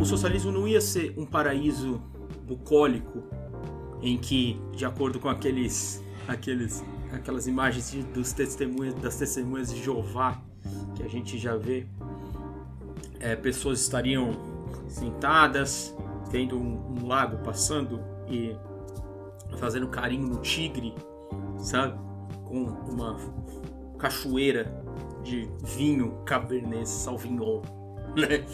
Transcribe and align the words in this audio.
o 0.00 0.04
socialismo 0.06 0.50
não 0.50 0.66
ia 0.66 0.80
ser 0.80 1.12
um 1.16 1.26
paraíso 1.26 2.00
bucólico 2.46 3.22
em 4.00 4.16
que, 4.16 4.58
de 4.74 4.86
acordo 4.86 5.20
com 5.20 5.28
aqueles, 5.28 6.02
aqueles, 6.26 6.82
aquelas 7.12 7.46
imagens 7.46 7.90
de, 7.90 8.02
dos 8.04 8.32
testemunhas, 8.32 8.94
das 8.94 9.16
testemunhas 9.16 9.72
de 9.72 9.82
Jeová 9.82 10.40
que 10.94 11.02
a 11.02 11.08
gente 11.08 11.38
já 11.38 11.54
vê, 11.54 11.86
é, 13.18 13.36
pessoas 13.36 13.80
estariam 13.82 14.30
sentadas, 14.88 15.94
vendo 16.30 16.56
um, 16.56 16.98
um 16.98 17.06
lago 17.06 17.36
passando 17.44 18.00
e 18.26 18.56
fazendo 19.58 19.86
carinho 19.88 20.26
no 20.26 20.40
tigre, 20.40 20.94
sabe? 21.58 21.98
Com 22.46 22.64
uma 22.88 23.18
cachoeira 23.98 24.82
de 25.22 25.46
vinho 25.62 26.22
Cabernet 26.24 26.88
Sauvignon, 26.88 27.60
né? 28.16 28.46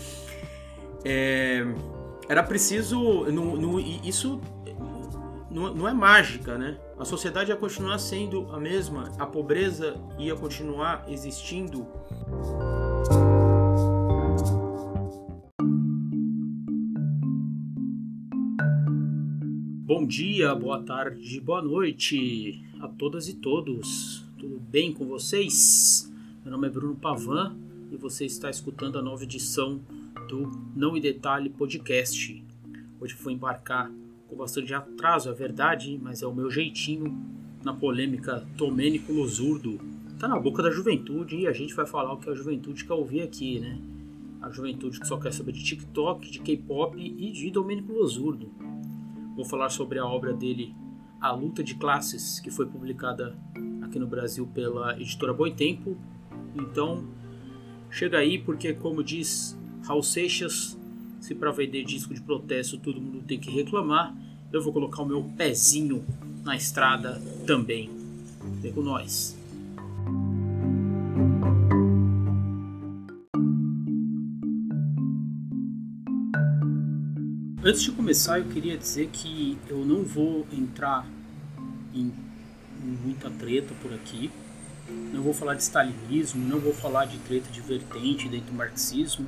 É, 1.08 1.64
era 2.28 2.42
preciso, 2.42 3.26
no, 3.30 3.56
no, 3.56 3.78
isso 3.78 4.40
não, 5.48 5.72
não 5.72 5.86
é 5.86 5.94
mágica, 5.94 6.58
né? 6.58 6.76
A 6.98 7.04
sociedade 7.04 7.48
ia 7.48 7.56
continuar 7.56 7.96
sendo 8.00 8.50
a 8.50 8.58
mesma, 8.58 9.12
a 9.16 9.24
pobreza 9.24 9.94
ia 10.18 10.34
continuar 10.34 11.04
existindo. 11.08 11.86
Bom 19.84 20.04
dia, 20.04 20.52
boa 20.56 20.82
tarde, 20.82 21.40
boa 21.40 21.62
noite 21.62 22.64
a 22.80 22.88
todas 22.88 23.28
e 23.28 23.34
todos. 23.34 24.24
Tudo 24.36 24.58
bem 24.58 24.92
com 24.92 25.06
vocês? 25.06 26.12
Meu 26.42 26.50
nome 26.50 26.66
é 26.66 26.70
Bruno 26.70 26.96
Pavan 26.96 27.56
e 27.92 27.96
você 27.96 28.24
está 28.24 28.50
escutando 28.50 28.98
a 28.98 29.02
nova 29.02 29.22
edição 29.22 29.80
do 30.26 30.50
Não 30.74 30.96
em 30.96 31.00
Detalhe 31.00 31.48
Podcast. 31.48 32.44
Hoje 33.00 33.14
vou 33.14 33.32
embarcar 33.32 33.90
com 34.26 34.36
bastante 34.36 34.74
atraso, 34.74 35.30
é 35.30 35.32
verdade, 35.32 35.98
mas 36.02 36.20
é 36.20 36.26
o 36.26 36.34
meu 36.34 36.50
jeitinho 36.50 37.16
na 37.64 37.72
polêmica 37.72 38.44
Domênico 38.56 39.12
Losurdo. 39.12 39.78
Tá 40.18 40.26
na 40.26 40.38
boca 40.38 40.62
da 40.62 40.70
juventude 40.70 41.36
e 41.36 41.46
a 41.46 41.52
gente 41.52 41.74
vai 41.74 41.86
falar 41.86 42.12
o 42.12 42.16
que 42.16 42.28
a 42.28 42.34
juventude 42.34 42.84
quer 42.84 42.94
ouvir 42.94 43.22
aqui, 43.22 43.60
né? 43.60 43.78
A 44.42 44.50
juventude 44.50 44.98
que 44.98 45.06
só 45.06 45.16
quer 45.16 45.32
saber 45.32 45.52
de 45.52 45.62
TikTok, 45.62 46.28
de 46.28 46.40
K-pop 46.40 46.98
e 46.98 47.30
de 47.30 47.50
Domênico 47.50 47.92
Losurdo. 47.92 48.50
Vou 49.36 49.44
falar 49.44 49.68
sobre 49.68 49.98
a 49.98 50.06
obra 50.06 50.32
dele 50.32 50.74
A 51.20 51.30
Luta 51.32 51.62
de 51.62 51.76
Classes, 51.76 52.40
que 52.40 52.50
foi 52.50 52.66
publicada 52.66 53.36
aqui 53.82 53.98
no 53.98 54.06
Brasil 54.06 54.46
pela 54.52 55.00
editora 55.00 55.32
Boitempo. 55.32 55.96
Então, 56.56 57.04
chega 57.90 58.18
aí 58.18 58.38
porque, 58.38 58.72
como 58.72 59.04
diz 59.04 59.56
Raul 59.86 60.02
Seixas, 60.02 60.76
se 61.20 61.32
para 61.32 61.52
vender 61.52 61.84
disco 61.84 62.12
de 62.12 62.20
protesto 62.20 62.76
todo 62.76 63.00
mundo 63.00 63.22
tem 63.22 63.38
que 63.38 63.48
reclamar, 63.48 64.12
eu 64.52 64.60
vou 64.60 64.72
colocar 64.72 65.02
o 65.02 65.06
meu 65.06 65.22
pezinho 65.36 66.04
na 66.44 66.56
estrada 66.56 67.22
também. 67.46 67.88
Vem 68.60 68.72
com 68.72 68.82
nós. 68.82 69.36
Antes 77.62 77.82
de 77.82 77.92
começar, 77.92 78.40
eu 78.40 78.46
queria 78.46 78.76
dizer 78.76 79.08
que 79.12 79.56
eu 79.68 79.84
não 79.84 80.02
vou 80.02 80.46
entrar 80.52 81.06
em, 81.94 82.12
muita 83.04 83.30
treta 83.30 83.72
por 83.80 83.92
aqui. 83.92 84.32
Não 85.12 85.22
vou 85.22 85.32
falar 85.32 85.54
de 85.54 85.62
stalinismo, 85.62 86.44
não 86.44 86.58
vou 86.58 86.72
falar 86.72 87.04
de 87.04 87.18
treta 87.18 87.50
de 87.52 87.60
vertente 87.60 88.28
dentro 88.28 88.52
do 88.52 88.56
marxismo. 88.56 89.26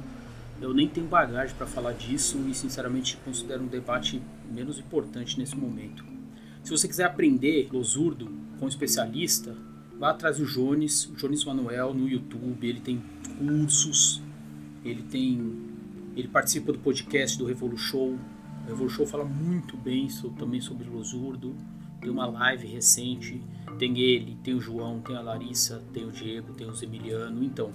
Eu 0.61 0.75
nem 0.75 0.89
tenho 0.89 1.06
bagagem 1.06 1.55
para 1.56 1.67
falar 1.67 1.92
disso 1.92 2.39
e, 2.48 2.55
sinceramente, 2.55 3.17
considero 3.25 3.62
um 3.62 3.69
debate 3.69 4.21
menos 4.50 4.78
importante 4.78 5.38
nesse 5.38 5.56
momento. 5.56 6.05
Se 6.62 6.71
você 6.71 6.88
quiser 6.88 7.05
aprender 7.05 7.69
Losurdo 7.72 8.28
com 8.59 8.65
um 8.65 8.69
especialista, 8.69 9.56
vá 9.99 10.10
atrás 10.10 10.38
do 10.38 10.44
Jones, 10.44 11.06
o 11.06 11.15
Jones 11.15 11.44
Manuel 11.44 11.94
no 11.94 12.09
YouTube. 12.09 12.66
Ele 12.66 12.81
tem 12.81 13.03
cursos, 13.38 14.21
ele 14.84 15.03
tem 15.03 15.69
ele 16.16 16.27
participa 16.27 16.72
do 16.72 16.81
podcast 16.81 17.38
do 17.38 17.47
Revolution. 17.47 18.19
O 18.65 18.66
Revolution 18.66 19.06
fala 19.06 19.25
muito 19.25 19.77
bem 19.77 20.09
também 20.37 20.60
sobre 20.60 20.88
Losurdo. 20.88 21.54
Tem 22.00 22.10
uma 22.10 22.27
live 22.27 22.66
recente. 22.66 23.41
Tem 23.78 23.97
ele, 23.97 24.37
tem 24.43 24.54
o 24.54 24.60
João, 24.60 25.00
tem 25.00 25.15
a 25.15 25.21
Larissa, 25.21 25.81
tem 25.93 26.04
o 26.04 26.10
Diego, 26.10 26.53
tem 26.54 26.69
o 26.69 26.75
Emiliano. 26.83 27.44
Então, 27.44 27.71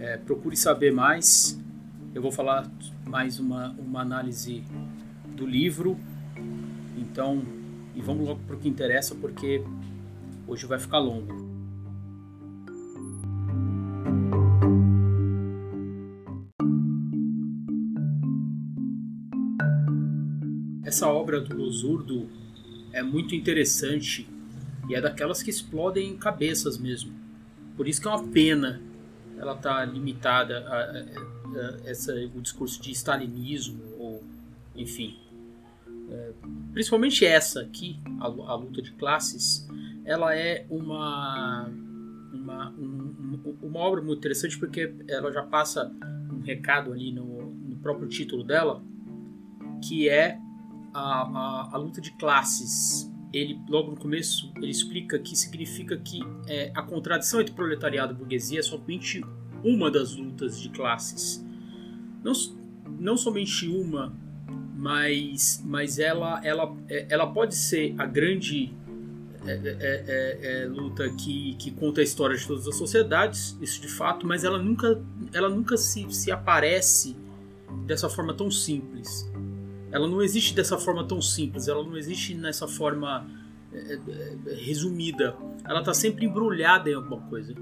é, 0.00 0.16
procure 0.16 0.56
saber 0.56 0.90
mais. 0.90 1.60
Eu 2.14 2.22
vou 2.22 2.32
falar 2.32 2.70
mais 3.06 3.38
uma, 3.38 3.70
uma 3.78 4.00
análise 4.00 4.64
do 5.36 5.46
livro. 5.46 5.96
Então, 6.96 7.42
e 7.94 8.00
vamos 8.00 8.26
logo 8.26 8.40
para 8.46 8.56
o 8.56 8.58
que 8.58 8.68
interessa, 8.68 9.14
porque 9.14 9.62
hoje 10.46 10.66
vai 10.66 10.78
ficar 10.78 10.98
longo. 10.98 11.50
Essa 20.82 21.08
obra 21.08 21.40
do 21.40 21.56
Losurdo 21.56 22.28
é 22.92 23.02
muito 23.02 23.34
interessante 23.34 24.26
e 24.88 24.94
é 24.94 25.00
daquelas 25.00 25.42
que 25.42 25.50
explodem 25.50 26.16
cabeças 26.16 26.78
mesmo. 26.78 27.12
Por 27.76 27.86
isso 27.86 28.00
que 28.00 28.08
é 28.08 28.10
uma 28.10 28.26
pena 28.26 28.80
ela 29.40 29.56
tá 29.56 29.84
limitada 29.84 30.60
a, 30.68 30.76
a, 30.76 30.82
a, 30.82 31.88
essa, 31.88 32.14
o 32.14 32.40
discurso 32.40 32.80
de 32.82 32.92
stalinismo 32.92 33.82
ou 33.98 34.22
enfim. 34.76 35.18
É, 36.10 36.32
principalmente 36.72 37.24
essa 37.24 37.60
aqui, 37.60 37.98
a, 38.20 38.26
a, 38.26 38.54
luta 38.54 38.82
de 38.82 38.92
classes, 38.92 39.66
ela 40.04 40.36
é 40.36 40.66
uma 40.68 41.68
uma, 42.32 42.70
um, 42.70 43.56
uma 43.62 43.80
obra 43.80 44.00
muito 44.00 44.18
interessante 44.18 44.58
porque 44.58 44.94
ela 45.08 45.32
já 45.32 45.42
passa 45.42 45.90
um 46.32 46.40
recado 46.40 46.92
ali 46.92 47.12
no, 47.12 47.50
no 47.50 47.76
próprio 47.76 48.08
título 48.08 48.44
dela, 48.44 48.82
que 49.86 50.08
é 50.08 50.38
a, 50.92 51.00
a, 51.00 51.70
a, 51.72 51.76
luta 51.76 52.00
de 52.00 52.12
classes, 52.12 53.09
ele 53.32 53.58
logo 53.68 53.90
no 53.90 53.96
começo 53.96 54.52
ele 54.56 54.70
explica 54.70 55.18
que 55.18 55.36
significa 55.36 55.96
que 55.96 56.20
é, 56.46 56.70
a 56.74 56.82
contradição 56.82 57.40
entre 57.40 57.54
proletariado 57.54 58.12
e 58.12 58.16
burguesia 58.16 58.60
é 58.60 58.62
somente 58.62 59.24
uma 59.62 59.90
das 59.90 60.16
lutas 60.16 60.60
de 60.60 60.68
classes. 60.70 61.44
Não, 62.22 62.32
não 62.98 63.16
somente 63.16 63.68
uma, 63.68 64.12
mas, 64.76 65.62
mas 65.64 65.98
ela, 65.98 66.40
ela, 66.44 66.74
é, 66.88 67.06
ela 67.10 67.26
pode 67.26 67.54
ser 67.54 67.94
a 67.98 68.06
grande 68.06 68.74
é, 69.46 69.52
é, 69.52 69.76
é, 69.80 70.62
é, 70.62 70.66
luta 70.66 71.08
que, 71.10 71.54
que 71.54 71.70
conta 71.70 72.00
a 72.00 72.04
história 72.04 72.36
de 72.36 72.46
todas 72.46 72.66
as 72.68 72.76
sociedades, 72.76 73.56
isso 73.60 73.80
de 73.80 73.88
fato, 73.88 74.26
mas 74.26 74.44
ela 74.44 74.58
nunca, 74.58 75.02
ela 75.32 75.48
nunca 75.48 75.76
se, 75.76 76.12
se 76.12 76.30
aparece 76.30 77.16
dessa 77.86 78.08
forma 78.08 78.34
tão 78.34 78.50
simples. 78.50 79.29
Ela 79.92 80.06
não 80.06 80.22
existe 80.22 80.54
dessa 80.54 80.78
forma 80.78 81.04
tão 81.04 81.20
simples, 81.20 81.66
ela 81.66 81.82
não 81.82 81.96
existe 81.96 82.34
nessa 82.34 82.68
forma 82.68 83.26
é, 83.72 83.94
é, 83.94 84.54
resumida. 84.54 85.36
Ela 85.64 85.80
está 85.80 85.92
sempre 85.92 86.26
embrulhada 86.26 86.88
em 86.88 86.94
alguma 86.94 87.20
coisa. 87.22 87.54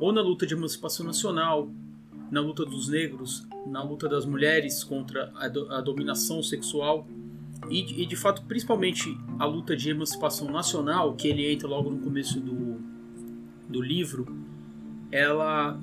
Ou 0.00 0.12
na 0.12 0.22
luta 0.22 0.46
de 0.46 0.54
emancipação 0.54 1.04
nacional, 1.04 1.70
na 2.30 2.40
luta 2.40 2.64
dos 2.64 2.88
negros, 2.88 3.46
na 3.66 3.82
luta 3.82 4.08
das 4.08 4.24
mulheres 4.24 4.82
contra 4.82 5.30
a, 5.36 5.48
do, 5.48 5.70
a 5.72 5.80
dominação 5.80 6.42
sexual. 6.42 7.06
E, 7.68 8.02
e, 8.02 8.06
de 8.06 8.16
fato, 8.16 8.42
principalmente 8.42 9.18
a 9.38 9.44
luta 9.44 9.76
de 9.76 9.90
emancipação 9.90 10.50
nacional, 10.50 11.14
que 11.14 11.28
ele 11.28 11.52
entra 11.52 11.68
logo 11.68 11.90
no 11.90 11.98
começo 11.98 12.40
do, 12.40 12.80
do 13.68 13.82
livro, 13.82 14.26
ela, 15.10 15.78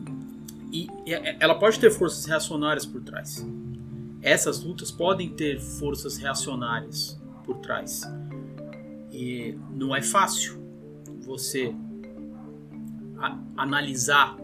e, 0.72 0.88
ela 1.40 1.56
pode 1.56 1.80
ter 1.80 1.92
forças 1.92 2.26
reacionárias 2.26 2.86
por 2.86 3.02
trás 3.02 3.46
essas 4.26 4.64
lutas 4.64 4.90
podem 4.92 5.30
ter 5.30 5.62
forças 5.62 6.18
reacionárias 6.18 7.22
por 7.46 7.60
trás. 7.60 8.02
E 9.12 9.56
não 9.72 9.96
é 9.96 10.02
fácil 10.02 10.60
você 11.22 11.74
analisar 13.56 14.36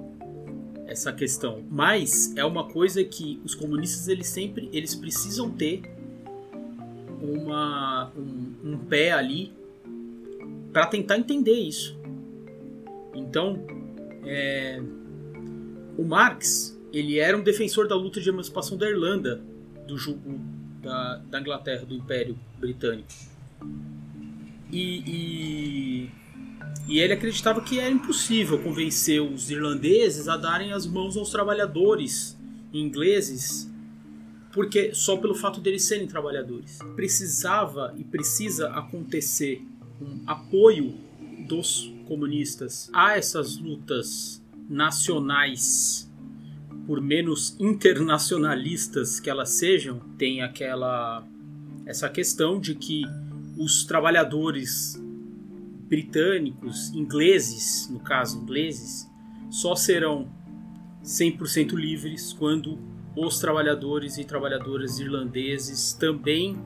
essa 0.85 1.11
questão, 1.11 1.63
mas 1.69 2.31
é 2.37 2.45
uma 2.45 2.69
coisa 2.69 3.03
que 3.03 3.41
os 3.43 3.55
comunistas 3.55 4.07
eles 4.07 4.27
sempre 4.27 4.69
eles 4.71 4.93
precisam 4.93 5.49
ter 5.49 5.81
uma 7.19 8.11
um, 8.15 8.53
um 8.63 8.77
pé 8.77 9.11
ali 9.11 9.51
para 10.71 10.85
tentar 10.85 11.17
entender 11.17 11.53
isso. 11.53 11.99
Então, 13.15 13.65
é, 14.23 14.81
o 15.97 16.03
Marx 16.03 16.79
ele 16.93 17.17
era 17.17 17.35
um 17.35 17.41
defensor 17.41 17.87
da 17.87 17.95
luta 17.95 18.21
de 18.21 18.29
emancipação 18.29 18.77
da 18.77 18.87
Irlanda 18.87 19.41
do 19.91 19.97
jugo 19.97 20.39
da, 20.81 21.17
da 21.17 21.41
Inglaterra, 21.41 21.85
do 21.85 21.93
Império 21.93 22.39
Britânico. 22.57 23.09
E, 24.71 25.03
e, 25.05 26.11
e, 26.87 26.99
ele 26.99 27.11
acreditava 27.11 27.61
que 27.61 27.77
era 27.77 27.91
impossível 27.91 28.57
convencer 28.63 29.21
os 29.21 29.51
irlandeses 29.51 30.29
a 30.29 30.37
darem 30.37 30.71
as 30.71 30.85
mãos 30.87 31.17
aos 31.17 31.29
trabalhadores 31.29 32.39
ingleses 32.73 33.69
porque 34.53 34.93
só 34.93 35.17
pelo 35.17 35.35
fato 35.35 35.59
deles 35.59 35.83
serem 35.83 36.07
trabalhadores. 36.07 36.79
Precisava 36.95 37.93
e 37.97 38.03
precisa 38.03 38.69
acontecer 38.69 39.61
um 40.01 40.23
apoio 40.27 40.97
dos 41.47 41.93
comunistas 42.07 42.89
a 42.93 43.17
essas 43.17 43.57
lutas 43.57 44.41
nacionais, 44.69 46.10
por 46.91 46.99
menos 46.99 47.55
internacionalistas 47.57 49.17
que 49.17 49.29
elas 49.29 49.51
sejam, 49.51 50.01
tem 50.17 50.41
aquela 50.41 51.25
essa 51.85 52.09
questão 52.09 52.59
de 52.59 52.75
que 52.75 53.03
os 53.57 53.85
trabalhadores 53.85 55.01
britânicos, 55.87 56.93
ingleses, 56.93 57.89
no 57.89 58.01
caso 58.01 58.41
ingleses, 58.41 59.09
só 59.49 59.73
serão 59.73 60.29
100% 61.01 61.75
livres 61.75 62.33
quando 62.33 62.77
os 63.15 63.39
trabalhadores 63.39 64.17
e 64.17 64.25
trabalhadoras 64.25 64.99
irlandeses 64.99 65.93
também 65.93 66.61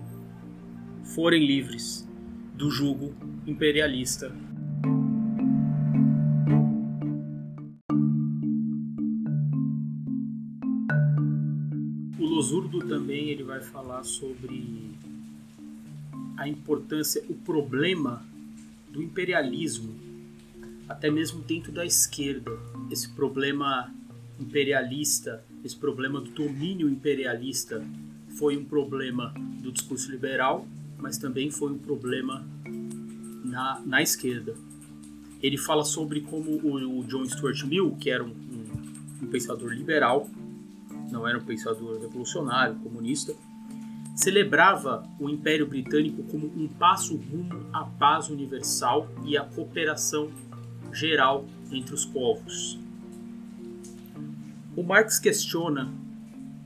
forem 1.13 1.45
livres 1.45 2.09
do 2.55 2.71
jugo 2.71 3.13
imperialista. 3.45 4.35
O 12.55 12.57
Losurdo 12.57 12.87
também 12.87 13.31
ele 13.31 13.43
vai 13.43 13.59
falar 13.59 14.01
sobre 14.05 14.95
a 16.37 16.47
importância, 16.47 17.21
o 17.27 17.33
problema 17.33 18.25
do 18.89 19.03
imperialismo, 19.03 19.93
até 20.87 21.11
mesmo 21.11 21.41
dentro 21.41 21.73
da 21.73 21.85
esquerda. 21.85 22.57
Esse 22.89 23.09
problema 23.09 23.93
imperialista, 24.39 25.43
esse 25.65 25.75
problema 25.75 26.21
do 26.21 26.31
domínio 26.31 26.89
imperialista 26.89 27.85
foi 28.37 28.55
um 28.55 28.63
problema 28.63 29.33
do 29.61 29.69
discurso 29.69 30.09
liberal, 30.09 30.65
mas 30.97 31.17
também 31.17 31.51
foi 31.51 31.73
um 31.73 31.77
problema 31.77 32.47
na, 33.43 33.81
na 33.85 34.01
esquerda. 34.01 34.55
Ele 35.43 35.57
fala 35.57 35.83
sobre 35.83 36.21
como 36.21 36.51
o, 36.51 36.99
o 36.99 37.03
John 37.03 37.25
Stuart 37.25 37.63
Mill, 37.63 37.97
que 37.99 38.09
era 38.09 38.23
um, 38.23 38.29
um, 38.29 39.23
um 39.23 39.27
pensador 39.27 39.73
liberal, 39.73 40.29
não 41.11 41.27
era 41.27 41.37
um 41.37 41.43
pensador 41.43 41.99
revolucionário, 41.99 42.75
comunista, 42.75 43.33
celebrava 44.15 45.03
o 45.19 45.29
Império 45.29 45.67
Britânico 45.67 46.23
como 46.23 46.47
um 46.47 46.67
passo 46.67 47.15
rumo 47.17 47.65
à 47.73 47.83
paz 47.83 48.29
universal 48.29 49.09
e 49.25 49.37
à 49.37 49.43
cooperação 49.43 50.31
geral 50.93 51.45
entre 51.71 51.93
os 51.93 52.05
povos. 52.05 52.79
O 54.75 54.83
Marx 54.83 55.19
questiona 55.19 55.93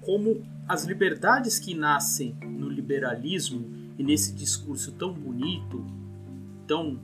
como 0.01 0.43
as 0.67 0.85
liberdades 0.85 1.57
que 1.57 1.73
nascem 1.73 2.35
no 2.43 2.69
liberalismo 2.69 3.65
e 3.97 4.03
nesse 4.03 4.33
discurso 4.33 4.91
tão 4.91 5.11
bonito, 5.11 5.83
tão 6.67 6.99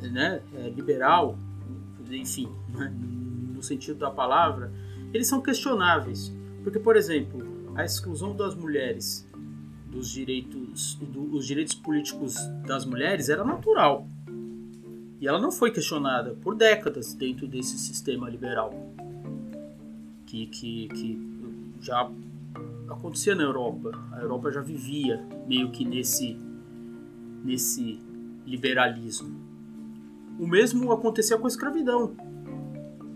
né, 0.00 0.42
é, 0.54 0.68
liberal, 0.68 1.38
enfim, 2.10 2.48
né, 2.68 2.92
no 3.54 3.62
sentido 3.62 3.98
da 3.98 4.10
palavra, 4.10 4.70
eles 5.12 5.26
são 5.26 5.40
questionáveis. 5.40 6.32
Porque, 6.66 6.80
por 6.80 6.96
exemplo, 6.96 7.46
a 7.76 7.84
exclusão 7.84 8.34
das 8.34 8.56
mulheres 8.56 9.24
dos 9.88 10.10
direitos, 10.10 10.96
do, 10.96 11.32
os 11.36 11.46
direitos 11.46 11.76
políticos 11.76 12.34
das 12.66 12.84
mulheres 12.84 13.28
era 13.28 13.44
natural. 13.44 14.04
E 15.20 15.28
ela 15.28 15.38
não 15.40 15.52
foi 15.52 15.70
questionada 15.70 16.34
por 16.42 16.56
décadas 16.56 17.14
dentro 17.14 17.46
desse 17.46 17.78
sistema 17.78 18.28
liberal 18.28 18.74
que, 20.26 20.48
que, 20.48 20.88
que 20.88 21.76
já 21.80 22.10
acontecia 22.88 23.36
na 23.36 23.44
Europa. 23.44 23.92
A 24.10 24.22
Europa 24.22 24.50
já 24.50 24.60
vivia 24.60 25.24
meio 25.46 25.70
que 25.70 25.84
nesse, 25.84 26.36
nesse 27.44 28.00
liberalismo. 28.44 29.40
O 30.36 30.48
mesmo 30.48 30.90
acontecia 30.90 31.38
com 31.38 31.44
a 31.44 31.48
escravidão 31.48 32.12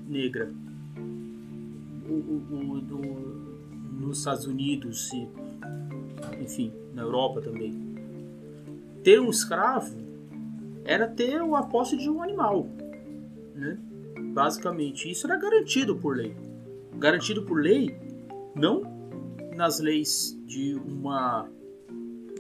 negra. 0.07 0.53
O, 2.09 2.13
o, 2.13 2.81
o, 2.89 3.40
nos 4.01 4.19
Estados 4.19 4.47
Unidos 4.47 5.13
e, 5.13 5.29
enfim, 6.43 6.73
na 6.95 7.03
Europa 7.03 7.41
também. 7.41 7.73
Ter 9.05 9.21
um 9.21 9.31
escravo 9.31 9.97
era 10.85 11.07
ter 11.07 11.41
a 11.41 11.63
posse 11.63 11.97
de 11.97 12.09
um 12.09 12.23
animal, 12.23 12.67
né? 13.55 13.79
Basicamente, 14.33 15.11
isso 15.11 15.27
era 15.27 15.37
garantido 15.37 15.97
por 15.97 16.17
lei 16.17 16.35
garantido 17.01 17.43
por 17.43 17.61
lei, 17.61 17.97
não 18.55 18.83
nas 19.57 19.81
leis 19.81 20.39
de 20.47 20.75
uma 20.75 21.49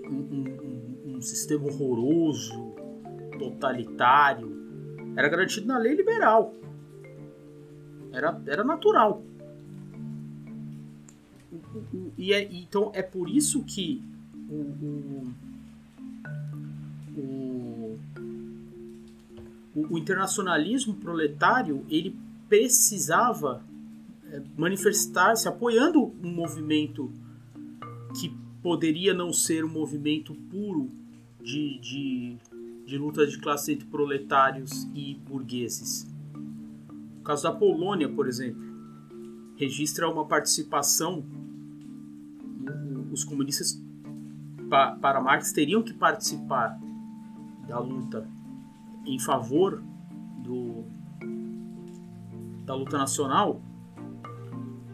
um, 0.04 0.16
um, 0.16 1.16
um 1.16 1.20
sistema 1.20 1.66
horroroso, 1.66 2.74
totalitário, 3.38 4.50
era 5.16 5.28
garantido 5.28 5.66
na 5.66 5.78
lei 5.78 5.94
liberal. 5.94 6.54
Era, 8.12 8.40
era 8.46 8.64
natural. 8.64 9.22
E 12.20 12.34
é, 12.34 12.46
então 12.52 12.92
é 12.94 13.02
por 13.02 13.30
isso 13.30 13.64
que 13.64 14.02
o, 14.48 14.54
o, 14.54 15.32
o, 17.16 17.98
o 19.74 19.98
internacionalismo 19.98 20.94
proletário 20.94 21.84
ele 21.88 22.14
precisava 22.46 23.64
manifestar-se 24.56 25.48
apoiando 25.48 26.12
um 26.22 26.30
movimento 26.30 27.10
que 28.20 28.30
poderia 28.62 29.14
não 29.14 29.32
ser 29.32 29.64
um 29.64 29.68
movimento 29.70 30.34
puro 30.34 30.90
de, 31.42 31.78
de, 31.78 32.36
de 32.86 32.98
luta 32.98 33.26
de 33.26 33.38
classe 33.38 33.72
entre 33.72 33.86
proletários 33.86 34.86
e 34.94 35.14
burgueses. 35.26 36.06
O 37.18 37.22
caso 37.22 37.44
da 37.44 37.52
Polônia, 37.52 38.08
por 38.08 38.28
exemplo, 38.28 38.62
registra 39.56 40.08
uma 40.08 40.26
participação. 40.26 41.24
Os 43.10 43.24
comunistas, 43.24 43.80
para 45.00 45.20
Marx, 45.20 45.52
teriam 45.52 45.82
que 45.82 45.92
participar 45.92 46.78
da 47.66 47.78
luta 47.78 48.26
em 49.06 49.18
favor 49.18 49.82
do, 50.42 50.84
da 52.64 52.74
luta 52.74 52.98
nacional 52.98 53.60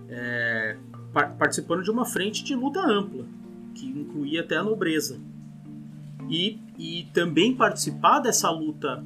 é, 0.09 0.77
participando 1.39 1.83
de 1.83 1.91
uma 1.91 2.05
frente 2.05 2.45
de 2.45 2.55
luta 2.55 2.81
ampla, 2.81 3.25
que 3.75 3.87
incluía 3.87 4.41
até 4.41 4.57
a 4.57 4.63
nobreza. 4.63 5.21
E, 6.29 6.59
e 6.77 7.09
também 7.13 7.55
participar 7.55 8.21
dessa 8.21 8.51
luta 8.51 9.05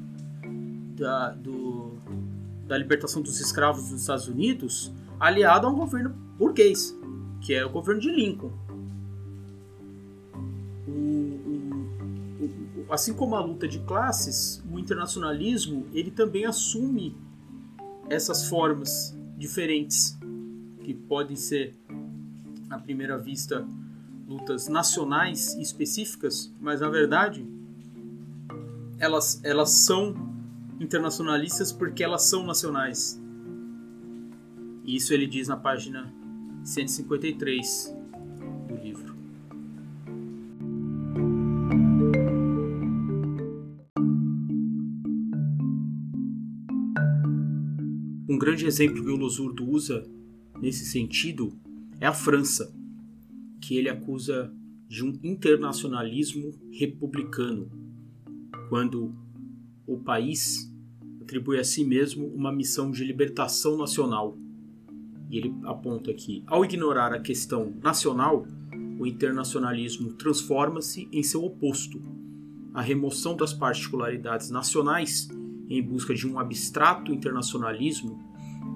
da, 0.97 1.31
do, 1.31 1.99
da 2.67 2.79
libertação 2.79 3.21
dos 3.21 3.41
escravos 3.41 3.91
dos 3.91 4.01
Estados 4.01 4.27
Unidos, 4.27 4.93
aliado 5.19 5.67
a 5.67 5.71
um 5.71 5.75
governo 5.75 6.11
burguês, 6.39 6.97
que 7.43 7.53
é 7.53 7.65
o 7.65 7.71
governo 7.71 8.01
de 8.01 8.11
Lincoln. 8.11 8.53
Assim 12.91 13.15
como 13.15 13.37
a 13.37 13.41
luta 13.41 13.69
de 13.69 13.79
classes, 13.81 14.63
o 14.71 14.79
internacionalismo 14.79 15.87
ele 15.93 16.11
também 16.11 16.45
assume 16.45 17.17
essas 18.09 18.49
formas 18.49 19.17
diferentes 19.37 20.19
que 20.83 20.93
podem 20.93 21.37
ser, 21.37 21.75
à 22.69 22.79
primeira 22.79 23.17
vista, 23.17 23.67
lutas 24.29 24.69
nacionais 24.69 25.55
específicas, 25.55 26.53
mas 26.61 26.81
na 26.81 26.89
verdade 26.89 27.47
elas, 28.99 29.41
elas 29.43 29.71
são 29.71 30.15
internacionalistas 30.79 31.73
porque 31.73 32.03
elas 32.03 32.23
são 32.25 32.45
nacionais. 32.45 33.21
Isso 34.85 35.15
ele 35.15 35.27
diz 35.27 35.49
na 35.49 35.57
página 35.57 36.13
153 36.65 38.00
grande 48.41 48.65
exemplo 48.65 49.05
que 49.05 49.11
o 49.11 49.17
Losurdo 49.17 49.69
usa 49.69 50.09
nesse 50.63 50.87
sentido 50.87 51.53
é 52.01 52.07
a 52.07 52.13
França, 52.15 52.75
que 53.61 53.77
ele 53.77 53.91
acusa 53.91 54.51
de 54.89 55.05
um 55.05 55.13
internacionalismo 55.23 56.51
republicano, 56.73 57.71
quando 58.71 59.15
o 59.87 59.99
país 59.99 60.73
atribui 61.21 61.59
a 61.59 61.65
si 61.65 61.85
mesmo 61.85 62.29
uma 62.29 62.51
missão 62.51 62.91
de 62.91 63.05
libertação 63.05 63.77
nacional. 63.77 64.39
E 65.29 65.37
ele 65.37 65.55
aponta 65.65 66.11
que, 66.15 66.43
ao 66.47 66.65
ignorar 66.65 67.13
a 67.13 67.21
questão 67.21 67.77
nacional, 67.83 68.47
o 68.99 69.07
internacionalismo 69.07 70.15
transforma-se 70.15 71.07
em 71.13 71.23
seu 71.23 71.45
oposto, 71.45 72.01
a 72.73 72.81
remoção 72.81 73.37
das 73.37 73.53
particularidades 73.53 74.49
nacionais 74.49 75.29
em 75.69 75.83
busca 75.83 76.15
de 76.15 76.27
um 76.27 76.39
abstrato 76.39 77.13
internacionalismo 77.13 78.30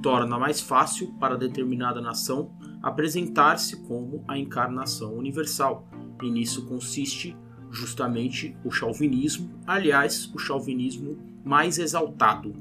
torna 0.05 0.39
mais 0.39 0.61
fácil 0.61 1.15
para 1.19 1.35
determinada 1.35 1.99
nação 1.99 2.55
apresentar-se 2.83 3.79
como 3.85 4.23
a 4.29 4.39
encarnação 4.39 5.15
universal. 5.15 5.89
E 6.23 6.31
nisso 6.31 6.67
consiste 6.67 7.35
justamente 7.71 8.55
o 8.63 8.71
chauvinismo, 8.71 9.59
aliás, 9.67 10.31
o 10.35 10.39
chauvinismo 10.39 11.17
mais 11.43 11.79
exaltado, 11.79 12.55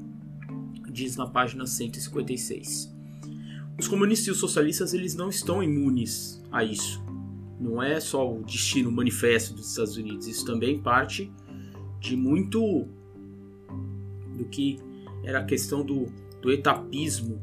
diz 0.90 1.16
na 1.16 1.26
página 1.26 1.66
156. 1.66 2.90
Os 3.78 3.88
comunistas 3.88 4.28
e 4.28 4.30
os 4.30 4.38
socialistas 4.38 4.94
eles 4.94 5.14
não 5.14 5.28
estão 5.28 5.62
imunes 5.62 6.42
a 6.50 6.64
isso. 6.64 7.04
Não 7.60 7.82
é 7.82 8.00
só 8.00 8.26
o 8.26 8.42
destino 8.42 8.90
manifesto 8.90 9.52
dos 9.52 9.68
Estados 9.68 9.98
Unidos, 9.98 10.26
isso 10.26 10.46
também 10.46 10.80
parte 10.80 11.30
de 12.00 12.16
muito 12.16 12.88
do 14.34 14.46
que 14.46 14.78
era 15.22 15.40
a 15.40 15.44
questão 15.44 15.84
do, 15.84 16.06
do 16.44 16.52
etapismo 16.52 17.40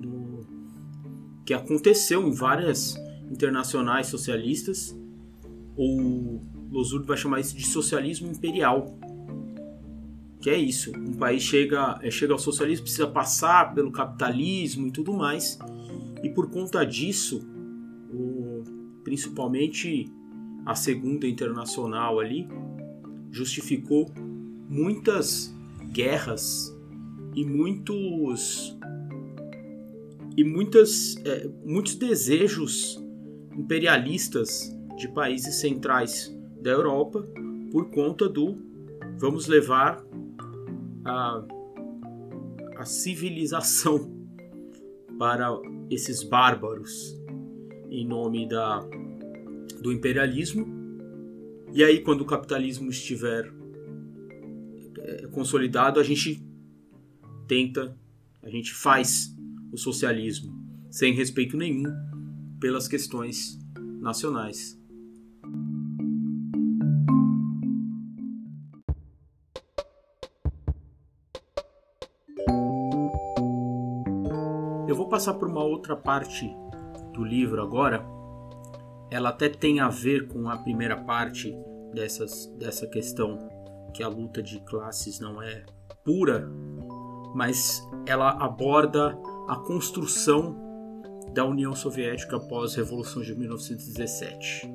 do, 0.00 0.46
que 1.44 1.52
aconteceu 1.52 2.26
em 2.26 2.32
várias 2.32 2.94
internacionais 3.28 4.06
socialistas 4.06 4.96
o 5.76 6.40
Losurdo 6.70 7.06
vai 7.06 7.16
chamar 7.16 7.40
isso 7.40 7.56
de 7.56 7.66
socialismo 7.66 8.30
imperial. 8.30 8.98
Que 10.40 10.50
é 10.50 10.56
isso, 10.56 10.92
um 10.96 11.14
país 11.14 11.42
chega, 11.42 11.98
é, 12.02 12.10
chega 12.10 12.32
ao 12.32 12.38
socialismo, 12.38 12.84
precisa 12.84 13.08
passar 13.08 13.74
pelo 13.74 13.90
capitalismo 13.90 14.86
e 14.86 14.90
tudo 14.92 15.12
mais. 15.12 15.58
E 16.22 16.28
por 16.28 16.50
conta 16.50 16.84
disso, 16.84 17.40
o, 18.12 18.62
principalmente 19.02 20.12
a 20.64 20.74
segunda 20.74 21.26
internacional 21.26 22.20
ali, 22.20 22.48
justificou 23.30 24.06
muitas 24.68 25.54
guerras 25.92 26.76
e 27.38 27.44
muitos 27.44 28.76
e 30.36 30.42
muitas, 30.42 31.16
é, 31.24 31.48
muitos 31.64 31.94
desejos 31.94 33.00
imperialistas 33.56 34.76
de 34.96 35.06
países 35.06 35.54
centrais 35.60 36.36
da 36.60 36.70
Europa 36.70 37.24
por 37.70 37.90
conta 37.90 38.28
do 38.28 38.56
vamos 39.18 39.46
levar 39.46 40.04
a, 41.04 41.44
a 42.76 42.84
civilização 42.84 44.12
para 45.16 45.48
esses 45.88 46.24
bárbaros 46.24 47.16
em 47.88 48.04
nome 48.04 48.48
da, 48.48 48.80
do 49.80 49.92
imperialismo. 49.92 50.66
E 51.72 51.84
aí, 51.84 52.00
quando 52.00 52.22
o 52.22 52.26
capitalismo 52.26 52.90
estiver 52.90 53.52
é, 54.98 55.26
consolidado, 55.28 56.00
a 56.00 56.02
gente 56.02 56.47
tenta, 57.48 57.96
a 58.42 58.48
gente 58.48 58.72
faz 58.72 59.34
o 59.72 59.76
socialismo 59.76 60.56
sem 60.90 61.12
respeito 61.12 61.56
nenhum 61.56 61.92
pelas 62.60 62.86
questões 62.86 63.58
nacionais. 64.00 64.78
passar 75.18 75.34
por 75.34 75.48
uma 75.48 75.64
outra 75.64 75.96
parte 75.96 76.48
do 77.12 77.24
livro 77.24 77.60
agora. 77.60 78.04
Ela 79.10 79.30
até 79.30 79.48
tem 79.48 79.80
a 79.80 79.88
ver 79.88 80.28
com 80.28 80.48
a 80.48 80.56
primeira 80.56 80.96
parte 80.96 81.52
dessas, 81.92 82.46
dessa 82.58 82.86
questão 82.86 83.36
que 83.92 84.02
a 84.02 84.08
luta 84.08 84.40
de 84.40 84.60
classes 84.60 85.18
não 85.18 85.42
é 85.42 85.64
pura, 86.04 86.48
mas 87.38 87.88
ela 88.04 88.30
aborda 88.30 89.16
a 89.46 89.54
construção 89.54 90.56
da 91.32 91.44
União 91.44 91.72
Soviética 91.72 92.36
após 92.36 92.74
a 92.74 92.78
Revolução 92.78 93.22
de 93.22 93.32
1917. 93.32 94.68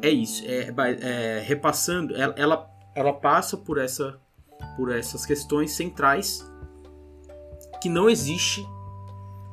É 0.00 0.08
isso, 0.08 0.44
é, 0.46 0.72
é 1.00 1.40
repassando, 1.40 2.14
ela, 2.14 2.34
ela, 2.36 2.70
ela 2.94 3.12
passa 3.12 3.56
por, 3.56 3.78
essa, 3.78 4.16
por 4.76 4.94
essas 4.94 5.26
questões 5.26 5.72
centrais 5.72 6.48
que 7.82 7.88
não 7.88 8.08
existe 8.08 8.64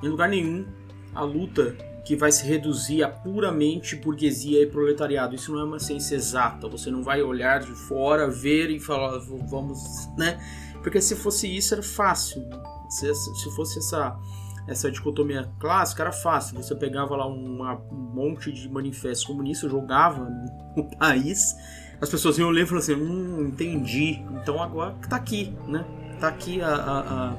em 0.04 0.10
lugar 0.10 0.30
nenhum 0.30 0.68
a 1.16 1.24
luta 1.24 1.76
que 2.06 2.16
vai 2.16 2.32
se 2.32 2.46
reduzir 2.46 3.02
a 3.02 3.10
puramente 3.10 3.96
burguesia 3.96 4.62
e 4.62 4.68
proletariado. 4.68 5.34
Isso 5.34 5.52
não 5.52 5.62
é 5.62 5.64
uma 5.64 5.80
ciência 5.80 6.16
exata. 6.16 6.68
Você 6.68 6.92
não 6.92 7.02
vai 7.02 7.24
olhar 7.24 7.62
de 7.62 7.72
fora, 7.72 8.30
ver 8.30 8.70
e 8.70 8.80
falar, 8.80 9.18
vamos, 9.20 10.08
né? 10.16 10.38
Porque 10.84 11.02
se 11.02 11.16
fosse 11.16 11.48
isso 11.48 11.74
era 11.74 11.82
fácil. 11.82 12.48
Se, 12.90 13.12
se 13.16 13.56
fosse 13.56 13.80
essa 13.80 14.20
essa 14.68 14.90
dicotomia 14.90 15.52
clássica 15.60 16.04
era 16.04 16.12
fácil. 16.12 16.56
Você 16.62 16.76
pegava 16.76 17.16
lá 17.16 17.28
uma, 17.28 17.76
um 17.92 18.12
monte 18.14 18.52
de 18.52 18.70
manifestos 18.70 19.26
comunistas, 19.26 19.70
jogava 19.70 20.30
no 20.76 20.90
país, 20.98 21.56
as 22.00 22.10
pessoas 22.10 22.38
iam 22.38 22.50
ler 22.50 22.70
e 22.70 22.76
assim, 22.76 22.94
hum, 22.94 23.48
entendi. 23.48 24.24
Então 24.42 24.62
agora 24.62 24.96
tá 25.10 25.16
aqui, 25.16 25.54
né? 25.68 25.86
Tá 26.20 26.28
aqui 26.30 26.62
a, 26.62 26.74
a, 26.76 27.00
a 27.00 27.36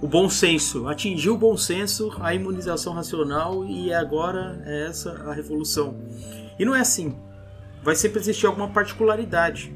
o 0.00 0.06
bom 0.06 0.28
senso, 0.28 0.86
atingiu 0.86 1.34
o 1.34 1.38
bom 1.38 1.56
senso, 1.56 2.12
a 2.20 2.34
imunização 2.34 2.92
racional 2.92 3.64
e 3.64 3.92
agora 3.94 4.62
é 4.66 4.88
essa 4.88 5.12
a 5.26 5.32
revolução. 5.32 5.96
E 6.58 6.64
não 6.66 6.74
é 6.74 6.80
assim. 6.80 7.16
Vai 7.82 7.96
sempre 7.96 8.20
existir 8.20 8.46
alguma 8.46 8.68
particularidade. 8.68 9.74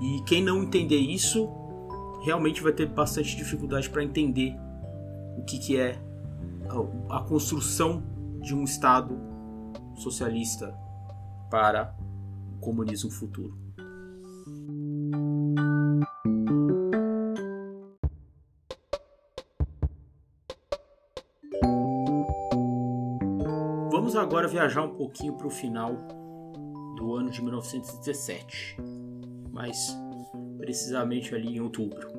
E 0.00 0.20
quem 0.26 0.42
não 0.42 0.64
entender 0.64 0.98
isso 0.98 1.48
realmente 2.22 2.62
vai 2.62 2.72
ter 2.72 2.86
bastante 2.86 3.36
dificuldade 3.36 3.90
para 3.90 4.02
entender 4.02 4.56
o 5.36 5.42
que, 5.42 5.58
que 5.58 5.78
é 5.78 5.98
a, 6.68 7.16
a 7.18 7.22
construção 7.22 8.02
de 8.40 8.54
um 8.54 8.64
Estado 8.64 9.18
socialista 9.96 10.74
para 11.50 11.94
o 12.56 12.60
comunismo 12.60 13.10
futuro. 13.10 13.58
Vamos 23.90 24.16
agora 24.16 24.46
viajar 24.48 24.82
um 24.82 24.94
pouquinho 24.94 25.34
para 25.34 25.46
o 25.46 25.50
final 25.50 25.94
do 26.96 27.14
ano 27.14 27.30
de 27.30 27.42
1917, 27.42 28.76
mais 29.50 29.96
precisamente 30.58 31.34
ali 31.34 31.56
em 31.56 31.60
outubro. 31.60 32.11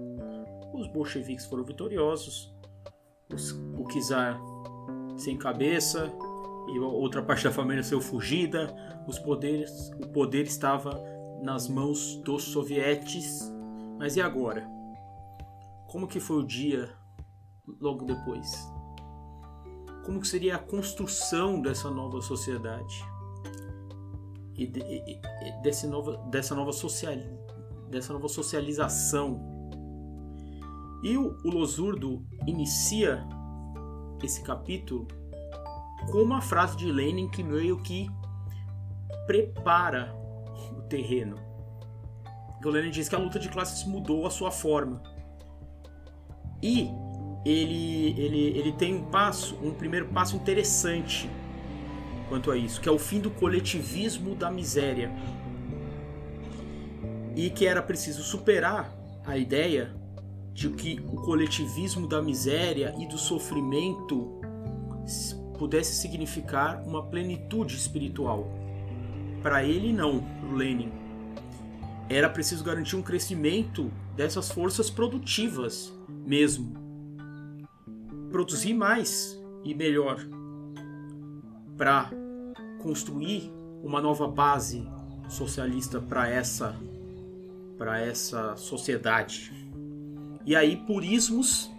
Os 0.73 0.87
bolcheviques 0.87 1.45
foram 1.45 1.63
vitoriosos, 1.63 2.53
os, 3.31 3.51
o 3.51 3.85
czar 3.87 4.39
sem 5.15 5.37
cabeça 5.37 6.11
e 6.73 6.79
outra 6.79 7.21
parte 7.21 7.43
da 7.43 7.51
família 7.51 7.83
saiu 7.83 8.01
fugida, 8.01 8.73
os 9.07 9.19
poderes, 9.19 9.91
o 10.03 10.07
poder 10.09 10.43
estava 10.43 10.99
nas 11.41 11.67
mãos 11.67 12.15
dos 12.17 12.43
sovietes. 12.43 13.41
Mas 13.99 14.15
e 14.15 14.21
agora? 14.21 14.67
Como 15.87 16.07
que 16.07 16.19
foi 16.19 16.37
o 16.37 16.43
dia 16.43 16.89
logo 17.79 18.05
depois? 18.05 18.73
como 20.03 20.19
que 20.19 20.27
seria 20.27 20.55
a 20.55 20.59
construção 20.59 21.61
dessa 21.61 21.89
nova 21.89 22.21
sociedade 22.21 23.03
e, 24.55 24.67
de, 24.67 24.79
e, 24.81 25.19
e 25.47 25.61
desse 25.63 25.87
nova, 25.87 26.17
dessa 26.29 26.53
nova 26.53 26.71
social, 26.71 27.15
dessa 27.89 28.13
nova 28.13 28.27
socialização. 28.27 29.52
E 31.03 31.17
o, 31.17 31.37
o 31.43 31.49
Losurdo 31.49 32.25
inicia 32.47 33.27
esse 34.23 34.41
capítulo 34.41 35.05
com 36.09 36.19
uma 36.19 36.41
frase 36.41 36.77
de 36.77 36.89
Lenin 36.89 37.29
que 37.29 37.43
meio 37.43 37.77
que 37.81 38.09
prepara 39.27 40.15
o 40.71 40.81
terreno. 40.83 41.37
O 42.63 42.69
Lenin 42.69 42.91
diz 42.91 43.09
que 43.09 43.15
a 43.15 43.19
luta 43.19 43.37
de 43.37 43.49
classes 43.49 43.85
mudou 43.85 44.25
a 44.25 44.29
sua 44.29 44.49
forma. 44.49 45.03
E 46.61 46.87
ele, 47.45 48.17
ele, 48.17 48.57
ele 48.57 48.71
tem 48.71 48.95
um 48.95 49.03
passo, 49.03 49.57
um 49.61 49.73
primeiro 49.73 50.07
passo 50.07 50.37
interessante 50.37 51.29
quanto 52.29 52.49
a 52.49 52.55
isso, 52.55 52.79
que 52.79 52.87
é 52.87 52.91
o 52.91 52.97
fim 52.97 53.19
do 53.19 53.29
coletivismo 53.29 54.33
da 54.35 54.49
miséria. 54.49 55.11
E 57.35 57.49
que 57.49 57.65
era 57.65 57.81
preciso 57.81 58.23
superar 58.23 58.89
a 59.25 59.35
ideia 59.35 59.93
de 60.53 60.69
que 60.69 60.99
o 61.11 61.15
coletivismo 61.17 62.07
da 62.07 62.21
miséria 62.21 62.93
e 62.99 63.07
do 63.07 63.17
sofrimento 63.17 64.39
pudesse 65.57 65.95
significar 65.95 66.83
uma 66.85 67.03
plenitude 67.03 67.75
espiritual. 67.75 68.47
Para 69.41 69.63
ele, 69.63 69.91
não, 69.91 70.23
para 70.39 70.55
Lenin. 70.55 70.91
Era 72.09 72.29
preciso 72.29 72.63
garantir 72.63 72.95
um 72.95 73.01
crescimento 73.01 73.91
dessas 74.15 74.51
forças 74.51 74.89
produtivas 74.89 75.91
mesmo 76.07 76.83
produzir 78.33 78.73
mais 78.73 79.39
e 79.63 79.75
melhor 79.75 80.17
para 81.77 82.09
construir 82.81 83.53
uma 83.83 84.01
nova 84.01 84.27
base 84.27 84.87
socialista 85.29 86.01
para 86.01 86.27
essa 86.27 86.75
para 87.77 87.99
essa 87.99 88.55
sociedade. 88.55 89.62
E 90.45 90.55
aí 90.55 90.77
purismos 90.77 91.71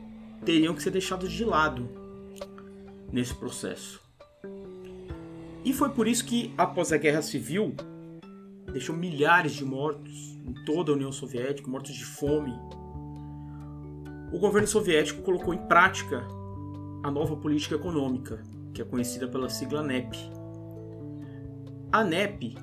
teriam 0.45 0.75
que 0.75 0.83
ser 0.83 0.91
deixados 0.91 1.33
de 1.33 1.45
lado. 1.45 1.89
nesse 3.13 3.35
processo. 3.35 4.01
E 5.65 5.73
foi 5.73 5.89
por 5.91 6.09
isso 6.09 6.25
que, 6.25 6.53
após 6.59 6.93
a 6.93 6.97
Guerra 6.97 7.23
Civil, 7.23 7.75
deixou 8.73 8.95
milhares 8.95 9.53
de 9.53 9.65
mortos 9.65 10.37
em 10.45 10.53
toda 10.65 10.91
a 10.91 10.95
União 10.95 11.13
Soviética, 11.13 11.71
mortos 11.71 11.95
de 11.95 12.05
fome. 12.05 12.53
O 14.33 14.39
governo 14.39 14.67
soviético 14.67 15.23
colocou 15.23 15.55
em 15.55 15.59
prática 15.69 16.27
a 17.05 17.11
nova 17.11 17.37
política 17.37 17.77
econômica, 17.77 18.43
que 18.75 18.83
é 18.83 18.85
conhecida 18.85 19.29
pela 19.29 19.49
sigla 19.49 19.81
NEP. 19.81 20.19
A 21.93 22.03
NEP 22.03 22.57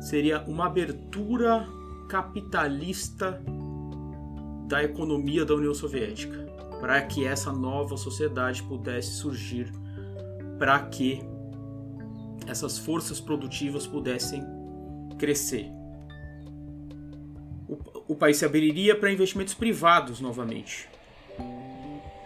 seria 0.00 0.42
uma 0.42 0.66
abertura 0.66 1.68
capitalista 2.08 3.40
da 4.72 4.82
economia 4.82 5.44
da 5.44 5.54
União 5.54 5.74
Soviética, 5.74 6.46
para 6.80 7.02
que 7.02 7.26
essa 7.26 7.52
nova 7.52 7.94
sociedade 7.98 8.62
pudesse 8.62 9.10
surgir, 9.10 9.70
para 10.58 10.78
que 10.86 11.20
essas 12.46 12.78
forças 12.78 13.20
produtivas 13.20 13.86
pudessem 13.86 14.42
crescer. 15.18 15.66
O, 17.68 18.14
o 18.14 18.16
país 18.16 18.38
se 18.38 18.46
abriria 18.46 18.96
para 18.96 19.12
investimentos 19.12 19.52
privados 19.52 20.22
novamente. 20.22 20.88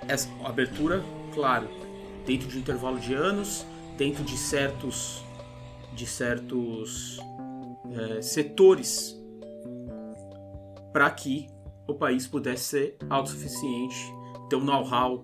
Essa 0.07 0.29
abertura, 0.45 1.03
claro, 1.35 1.69
dentro 2.25 2.47
de 2.47 2.59
um 2.59 2.61
intervalo 2.61 3.00
de 3.00 3.12
anos, 3.12 3.67
dentro 3.99 4.23
de 4.23 4.38
certos 4.38 5.21
de 5.97 6.07
certos 6.07 7.19
é, 7.91 8.23
setores 8.23 9.21
para 10.93 11.11
que 11.11 11.56
o 11.87 11.95
país 11.95 12.26
pudesse 12.26 12.64
ser 12.64 12.97
autossuficiente, 13.09 14.12
ter 14.49 14.57
um 14.57 14.64
know-how 14.64 15.23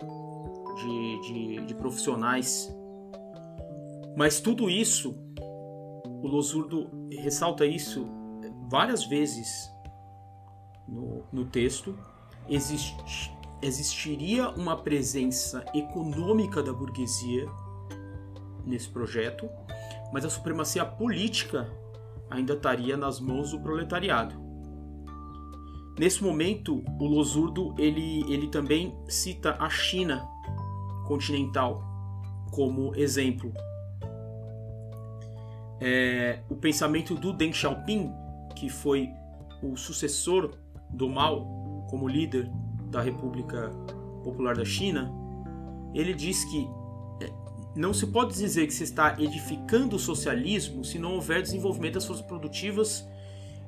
de, 0.77 1.21
de, 1.21 1.67
de, 1.67 1.75
profissionais. 1.75 2.75
Mas 4.17 4.41
tudo 4.41 4.71
isso, 4.71 5.17
o 6.07 6.27
Losurdo 6.27 6.91
ressalta 7.11 7.65
isso 7.67 8.07
várias 8.69 9.05
vezes 9.05 9.71
no, 10.87 11.25
no 11.33 11.45
texto. 11.45 11.99
Existe, 12.49 13.33
existiria 13.61 14.49
uma 14.51 14.77
presença 14.77 15.65
econômica 15.75 16.63
da 16.63 16.73
burguesia 16.73 17.47
nesse 18.65 18.89
projeto, 18.89 19.49
mas 20.13 20.25
a 20.25 20.31
supremacia 20.31 20.85
política 20.85 21.69
ainda 22.31 22.55
estaria 22.55 22.97
nas 22.97 23.21
mãos 23.21 23.51
do 23.51 23.61
proletariado. 23.61 24.52
Nesse 25.99 26.23
momento, 26.25 26.83
o 26.99 27.05
Losurdo 27.05 27.75
ele, 27.79 28.25
ele 28.33 28.49
também 28.49 28.97
cita 29.09 29.57
a 29.59 29.69
China 29.69 30.27
continental 31.07 31.83
como 32.51 32.95
exemplo. 32.97 33.53
É, 35.81 36.41
o 36.49 36.57
pensamento 36.57 37.15
do 37.15 37.33
Deng 37.33 37.53
Xiaoping, 37.53 38.11
que 38.55 38.71
foi 38.71 39.11
o 39.63 39.77
sucessor 39.77 40.57
do 40.91 41.09
Mao 41.09 41.87
como 41.91 42.09
líder 42.09 42.51
da 42.91 43.03
República 43.03 43.71
Popular 44.23 44.57
da 44.57 44.65
China, 44.65 45.13
ele 45.93 46.15
diz 46.15 46.45
que 46.45 46.69
é, 47.21 47.31
não 47.77 47.93
se 47.93 48.07
pode 48.07 48.35
dizer 48.35 48.67
que 48.67 48.73
se 48.73 48.85
está 48.85 49.17
edificando 49.21 49.97
o 49.97 49.99
socialismo 49.99 50.85
se 50.85 50.99
não 50.99 51.15
houver 51.15 51.43
desenvolvimento 51.43 51.95
das 51.95 52.07
forças 52.07 52.25
produtivas 52.25 53.07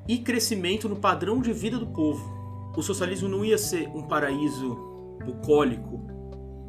e 0.06 0.18
crescimento 0.18 0.88
no 0.88 0.96
padrão 0.96 1.40
de 1.40 1.52
vida 1.52 1.78
do 1.78 1.86
povo. 1.86 2.72
O 2.76 2.82
socialismo 2.82 3.28
não 3.28 3.44
ia 3.44 3.56
ser 3.56 3.88
um 3.88 4.02
paraíso 4.02 4.76
bucólico 5.24 6.04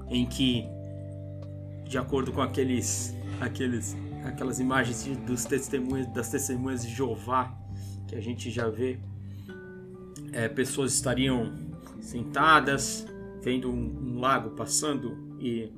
em 0.08 0.26
que, 0.26 0.66
de 1.84 1.98
acordo 1.98 2.32
com 2.32 2.42
aqueles, 2.42 3.16
aqueles, 3.42 3.96
aquelas 4.24 4.60
imagens 4.60 5.06
dos 5.26 5.46
testemunhas, 5.46 6.08
das 6.08 6.30
testemunhas 6.30 6.86
de 6.86 6.94
Jeová 6.94 7.58
que 8.08 8.16
a 8.16 8.22
gente 8.22 8.52
já 8.52 8.70
vê, 8.70 9.00
é, 10.32 10.48
pessoas 10.48 10.94
estariam 10.94 11.54
sentadas 12.00 13.06
vendo 13.42 13.70
um, 13.70 14.14
um 14.16 14.20
lago 14.20 14.52
passando 14.52 15.38
e 15.40 15.72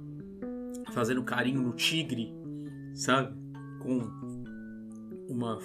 fazendo 0.92 1.24
carinho 1.24 1.62
no 1.62 1.74
tigre, 1.74 2.34
sabe, 2.94 3.36
com 3.80 4.02
uma 5.30 5.60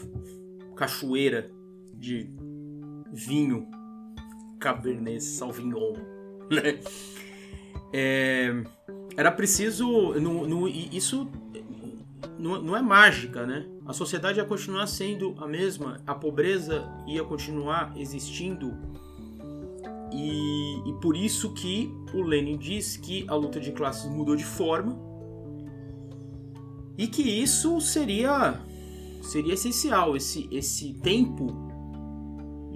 cachoeira 0.77 1.51
de 1.95 2.31
vinho 3.13 3.69
Cabernet 4.59 5.23
Sauvignon, 5.23 5.95
né? 6.51 6.81
É, 7.93 8.65
era 9.17 9.31
preciso, 9.31 10.15
no, 10.15 10.47
no, 10.47 10.69
isso 10.69 11.29
não, 12.39 12.63
não, 12.63 12.77
é 12.77 12.81
mágica, 12.81 13.47
né? 13.47 13.67
A 13.85 13.93
sociedade 13.93 14.39
ia 14.39 14.45
continuar 14.45 14.87
sendo 14.87 15.35
a 15.39 15.47
mesma, 15.47 16.01
a 16.07 16.15
pobreza 16.15 16.89
ia 17.07 17.23
continuar 17.23 17.93
existindo 17.97 18.73
e, 20.13 20.89
e 20.89 20.93
por 21.01 21.17
isso 21.17 21.53
que 21.53 21.93
o 22.15 22.23
Lenin 22.23 22.59
diz 22.59 22.97
que 22.97 23.25
a 23.29 23.35
luta 23.35 23.59
de 23.59 23.73
classes 23.73 24.11
mudou 24.11 24.37
de 24.37 24.45
forma 24.45 24.99
e 26.97 27.07
que 27.07 27.23
isso 27.23 27.81
seria 27.81 28.61
seria 29.23 29.55
essencial 29.55 30.17
esse 30.17 30.49
esse 30.51 30.95
tempo 30.95 31.72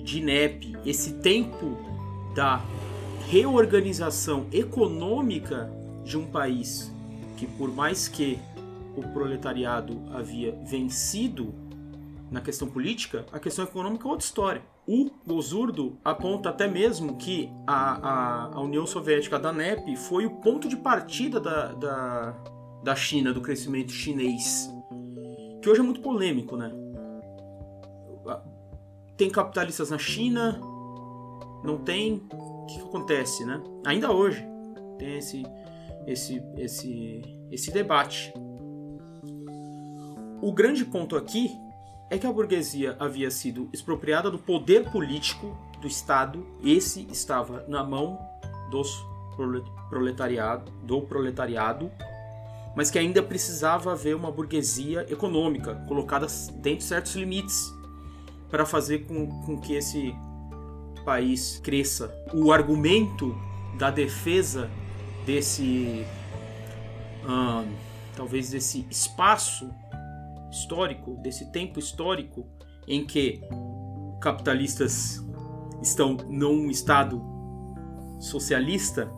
de 0.06 0.22
NEP, 0.22 0.76
esse 0.86 1.14
tempo 1.14 1.76
da 2.32 2.64
reorganização 3.28 4.46
econômica 4.52 5.68
de 6.04 6.16
um 6.16 6.24
país 6.24 6.92
que, 7.36 7.44
por 7.44 7.74
mais 7.74 8.06
que 8.06 8.38
o 8.96 9.02
proletariado 9.02 10.00
havia 10.14 10.52
vencido 10.64 11.52
na 12.30 12.40
questão 12.40 12.68
política, 12.68 13.26
a 13.32 13.40
questão 13.40 13.64
econômica 13.64 14.06
é 14.06 14.10
outra 14.10 14.24
história. 14.24 14.62
O 14.86 15.10
Gozurdo 15.26 15.98
aponta 16.04 16.50
até 16.50 16.68
mesmo 16.68 17.16
que 17.16 17.50
a, 17.66 18.08
a, 18.08 18.44
a 18.54 18.60
União 18.60 18.86
Soviética 18.86 19.40
da 19.40 19.52
NEP 19.52 19.96
foi 19.96 20.24
o 20.24 20.30
ponto 20.30 20.68
de 20.68 20.76
partida 20.76 21.40
da, 21.40 21.72
da, 21.72 22.30
da 22.84 22.94
China, 22.94 23.32
do 23.32 23.40
crescimento 23.40 23.90
chinês, 23.90 24.70
que 25.60 25.68
hoje 25.68 25.80
é 25.80 25.82
muito 25.82 26.00
polêmico, 26.00 26.56
né? 26.56 26.72
Tem 29.16 29.30
capitalistas 29.30 29.90
na 29.90 29.98
China, 29.98 30.60
não 31.64 31.78
tem. 31.78 32.22
O 32.30 32.66
que, 32.66 32.78
que 32.78 32.84
acontece, 32.84 33.44
né? 33.44 33.62
Ainda 33.84 34.10
hoje 34.10 34.44
tem 34.98 35.18
esse, 35.18 35.42
esse, 36.06 36.42
esse, 36.56 37.22
esse 37.50 37.70
debate. 37.70 38.32
O 40.40 40.52
grande 40.52 40.84
ponto 40.84 41.16
aqui 41.16 41.50
é 42.10 42.18
que 42.18 42.26
a 42.26 42.32
burguesia 42.32 42.96
havia 42.98 43.30
sido 43.30 43.68
expropriada 43.72 44.30
do 44.30 44.38
poder 44.38 44.90
político 44.90 45.56
do 45.80 45.86
Estado. 45.86 46.46
Esse 46.62 47.06
estava 47.10 47.64
na 47.68 47.82
mão 47.82 48.18
dos 48.70 49.04
proletariado, 49.88 50.70
do 50.82 51.02
proletariado, 51.02 51.90
mas 52.76 52.90
que 52.90 52.98
ainda 52.98 53.22
precisava 53.22 53.92
haver 53.92 54.14
uma 54.16 54.30
burguesia 54.30 55.06
econômica 55.10 55.74
colocada 55.86 56.26
dentro 56.54 56.78
de 56.78 56.84
certos 56.84 57.14
limites 57.14 57.75
para 58.50 58.64
fazer 58.64 59.00
com, 59.06 59.26
com 59.42 59.60
que 59.60 59.74
esse 59.74 60.14
país 61.04 61.60
cresça. 61.62 62.12
O 62.32 62.52
argumento 62.52 63.36
da 63.78 63.90
defesa 63.90 64.70
desse 65.24 66.04
talvez 68.14 68.50
desse 68.50 68.86
espaço 68.90 69.68
histórico, 70.50 71.16
desse 71.16 71.50
tempo 71.50 71.78
histórico 71.78 72.46
em 72.86 73.04
que 73.04 73.40
capitalistas 74.20 75.24
estão 75.82 76.16
num 76.28 76.70
estado 76.70 77.20
socialista, 78.20 79.10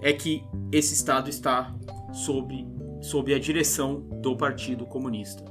é 0.00 0.12
que 0.12 0.44
esse 0.72 0.94
estado 0.94 1.28
está 1.28 1.74
sob, 2.12 2.66
sob 3.00 3.34
a 3.34 3.38
direção 3.38 4.00
do 4.22 4.36
Partido 4.36 4.86
Comunista. 4.86 5.44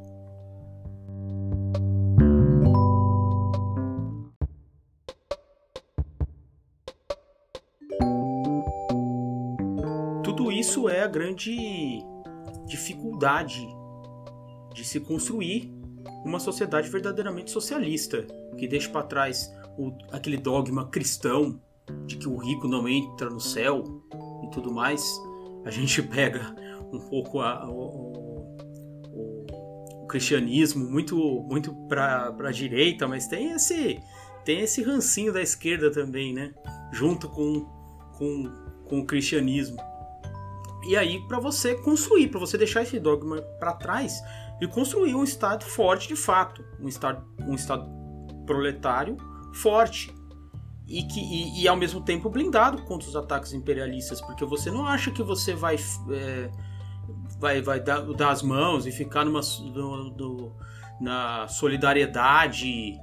Isso 10.67 10.89
é 10.89 11.01
a 11.01 11.07
grande 11.07 12.03
dificuldade 12.65 13.65
de 14.73 14.83
se 14.83 14.99
construir 14.99 15.73
uma 16.25 16.41
sociedade 16.41 16.89
verdadeiramente 16.89 17.51
socialista, 17.51 18.27
que 18.57 18.67
deixe 18.67 18.89
para 18.89 19.03
trás 19.03 19.49
o, 19.77 19.93
aquele 20.11 20.35
dogma 20.35 20.89
cristão 20.89 21.61
de 22.05 22.17
que 22.17 22.27
o 22.27 22.35
rico 22.35 22.67
não 22.67 22.85
entra 22.85 23.29
no 23.29 23.39
céu 23.39 23.81
e 24.43 24.49
tudo 24.51 24.73
mais. 24.73 25.01
A 25.63 25.71
gente 25.71 26.03
pega 26.03 26.53
um 26.91 26.99
pouco 26.99 27.39
a, 27.39 27.65
o, 27.69 28.27
o, 29.13 29.47
o, 30.03 30.07
cristianismo 30.07 30.83
muito 30.83 31.15
muito 31.49 31.73
para 31.87 32.35
a 32.37 32.51
direita, 32.51 33.07
mas 33.07 33.25
tem 33.25 33.51
esse 33.51 34.01
tem 34.43 34.59
esse 34.59 34.83
rancinho 34.83 35.31
da 35.31 35.41
esquerda 35.41 35.89
também, 35.89 36.33
né? 36.33 36.53
Junto 36.91 37.29
com, 37.29 37.65
com, 38.17 38.43
com 38.85 38.99
o 38.99 39.05
cristianismo 39.05 39.77
E 40.85 40.95
aí 40.95 41.19
para 41.27 41.39
você 41.39 41.75
construir, 41.75 42.27
para 42.27 42.39
você 42.39 42.57
deixar 42.57 42.83
esse 42.83 42.99
dogma 42.99 43.41
para 43.59 43.73
trás 43.73 44.21
e 44.61 44.67
construir 44.67 45.15
um 45.15 45.23
estado 45.23 45.65
forte 45.65 46.07
de 46.07 46.15
fato, 46.15 46.63
um 46.79 46.87
estado, 46.87 47.25
um 47.41 47.55
estado 47.55 47.89
proletário 48.45 49.17
forte 49.53 50.13
e 50.87 51.03
que 51.03 51.19
e, 51.19 51.63
e, 51.63 51.67
ao 51.67 51.75
mesmo 51.75 52.01
tempo 52.01 52.29
blindado 52.29 52.83
contra 52.83 53.07
os 53.07 53.15
ataques 53.15 53.53
imperialistas, 53.53 54.21
porque 54.21 54.45
você 54.45 54.71
não 54.71 54.85
acha 54.85 55.11
que 55.11 55.21
você 55.21 55.53
vai 55.53 55.75
é, 56.11 56.49
vai, 57.39 57.61
vai 57.61 57.79
dar, 57.79 58.01
dar, 58.13 58.29
as 58.29 58.41
mãos 58.41 58.85
e 58.85 58.91
ficar 58.91 59.25
numa 59.25 59.41
do, 59.41 60.09
do, 60.11 60.55
na 61.01 61.47
solidariedade 61.47 62.97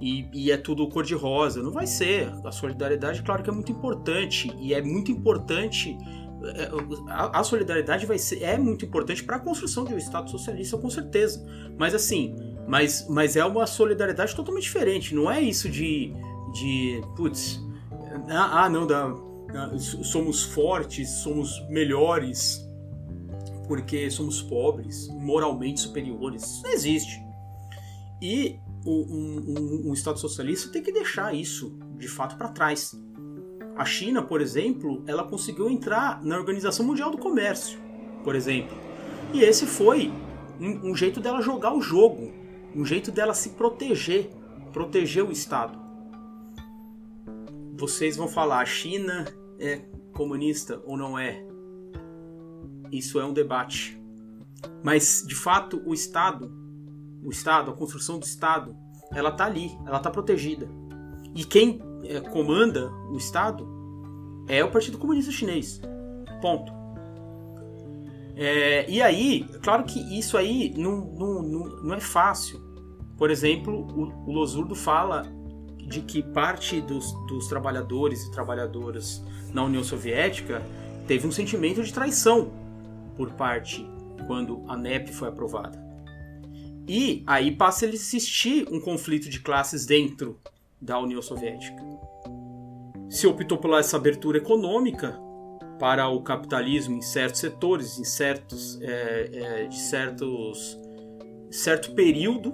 e, 0.00 0.28
e, 0.32 0.50
é 0.50 0.56
tudo 0.56 0.88
cor 0.88 1.04
de 1.04 1.14
rosa. 1.14 1.62
Não 1.62 1.72
vai 1.72 1.86
ser. 1.86 2.30
A 2.44 2.52
solidariedade, 2.52 3.22
claro 3.22 3.42
que 3.42 3.50
é 3.50 3.52
muito 3.52 3.72
importante 3.72 4.52
e 4.58 4.74
é 4.74 4.82
muito 4.82 5.10
importante. 5.10 5.96
É, 6.44 6.70
a, 7.08 7.42
solidariedade 7.42 8.06
vai 8.06 8.18
ser, 8.18 8.42
é 8.42 8.58
muito 8.58 8.84
importante 8.84 9.24
para 9.24 9.36
a 9.36 9.38
construção 9.38 9.84
de 9.84 9.94
um 9.94 9.98
Estado 9.98 10.30
socialista, 10.30 10.76
com 10.76 10.90
certeza. 10.90 11.44
Mas 11.78 11.94
assim, 11.94 12.36
mas, 12.66 13.06
mas 13.08 13.36
é 13.36 13.44
uma 13.44 13.66
solidariedade 13.66 14.34
totalmente 14.34 14.64
diferente. 14.64 15.14
Não 15.14 15.30
é 15.30 15.40
isso 15.40 15.68
de 15.68 16.12
de 16.52 17.02
putz, 17.14 17.60
ah, 18.28 18.64
ah 18.64 18.68
não, 18.68 18.86
da, 18.86 19.14
somos 20.02 20.42
fortes, 20.42 21.08
somos 21.22 21.66
melhores 21.68 22.64
porque 23.66 24.10
somos 24.10 24.40
pobres, 24.42 25.08
moralmente 25.08 25.80
superiores. 25.80 26.42
Isso 26.42 26.62
não 26.62 26.70
existe. 26.70 27.20
E 28.22 28.58
um, 28.84 28.92
um, 28.92 29.88
um 29.88 29.92
Estado 29.92 30.18
socialista 30.18 30.70
tem 30.70 30.82
que 30.82 30.92
deixar 30.92 31.34
isso 31.34 31.76
de 31.98 32.06
fato 32.06 32.36
para 32.36 32.48
trás. 32.48 32.94
A 33.76 33.84
China, 33.84 34.22
por 34.22 34.40
exemplo, 34.40 35.02
ela 35.06 35.24
conseguiu 35.24 35.68
entrar 35.68 36.22
na 36.24 36.36
Organização 36.36 36.86
Mundial 36.86 37.10
do 37.10 37.18
Comércio, 37.18 37.78
por 38.24 38.34
exemplo. 38.34 38.76
E 39.34 39.42
esse 39.42 39.66
foi 39.66 40.12
um, 40.60 40.90
um 40.90 40.94
jeito 40.94 41.20
dela 41.20 41.40
jogar 41.40 41.74
o 41.74 41.80
jogo, 41.80 42.32
um 42.74 42.84
jeito 42.84 43.12
dela 43.12 43.34
se 43.34 43.50
proteger, 43.50 44.30
proteger 44.72 45.24
o 45.24 45.30
Estado 45.30 45.86
vocês 47.78 48.16
vão 48.16 48.26
falar, 48.26 48.60
a 48.60 48.66
China 48.66 49.26
é 49.58 49.82
comunista 50.14 50.80
ou 50.84 50.96
não 50.96 51.18
é? 51.18 51.44
Isso 52.90 53.20
é 53.20 53.24
um 53.24 53.32
debate. 53.32 54.00
Mas, 54.82 55.24
de 55.26 55.34
fato, 55.34 55.82
o 55.84 55.92
Estado, 55.92 56.50
o 57.22 57.30
Estado, 57.30 57.70
a 57.70 57.74
construção 57.74 58.18
do 58.18 58.24
Estado, 58.24 58.74
ela 59.12 59.30
está 59.30 59.44
ali, 59.44 59.76
ela 59.84 59.98
está 59.98 60.10
protegida. 60.10 60.68
E 61.34 61.44
quem 61.44 61.80
é, 62.08 62.20
comanda 62.20 62.90
o 63.10 63.16
Estado 63.16 63.66
é 64.48 64.62
o 64.64 64.70
Partido 64.70 64.98
Comunista 64.98 65.32
Chinês. 65.32 65.80
Ponto. 66.40 66.72
É, 68.36 68.88
e 68.88 69.00
aí, 69.00 69.44
claro 69.62 69.84
que 69.84 69.98
isso 70.16 70.36
aí 70.36 70.74
não, 70.76 70.96
não, 70.96 71.42
não, 71.42 71.66
não 71.82 71.94
é 71.94 72.00
fácil. 72.00 72.60
Por 73.16 73.30
exemplo, 73.30 73.86
o, 73.96 74.30
o 74.30 74.32
Losurdo 74.32 74.74
fala 74.74 75.26
de 75.78 76.00
que 76.00 76.22
parte 76.22 76.80
dos, 76.80 77.12
dos 77.26 77.48
trabalhadores 77.48 78.24
e 78.24 78.30
trabalhadoras 78.30 79.24
na 79.52 79.64
União 79.64 79.82
Soviética 79.82 80.62
teve 81.06 81.26
um 81.26 81.32
sentimento 81.32 81.82
de 81.82 81.92
traição 81.92 82.50
por 83.16 83.32
parte 83.32 83.88
quando 84.26 84.62
a 84.68 84.76
NEP 84.76 85.12
foi 85.12 85.28
aprovada. 85.28 85.84
E 86.88 87.24
aí 87.26 87.50
passa 87.50 87.86
a 87.86 87.88
existir 87.88 88.68
um 88.70 88.80
conflito 88.80 89.28
de 89.28 89.40
classes 89.40 89.86
dentro 89.86 90.38
da 90.86 90.98
União 90.98 91.20
Soviética. 91.20 91.84
Se 93.10 93.26
optou 93.26 93.58
por 93.58 93.78
essa 93.78 93.96
abertura 93.96 94.38
econômica 94.38 95.20
para 95.78 96.08
o 96.08 96.22
capitalismo 96.22 96.96
em 96.96 97.02
certos 97.02 97.40
setores, 97.40 97.98
em 97.98 98.04
certos, 98.04 98.80
é, 98.80 99.30
é, 99.32 99.66
de 99.66 99.78
certos 99.78 100.80
certo 101.50 101.92
período 101.92 102.52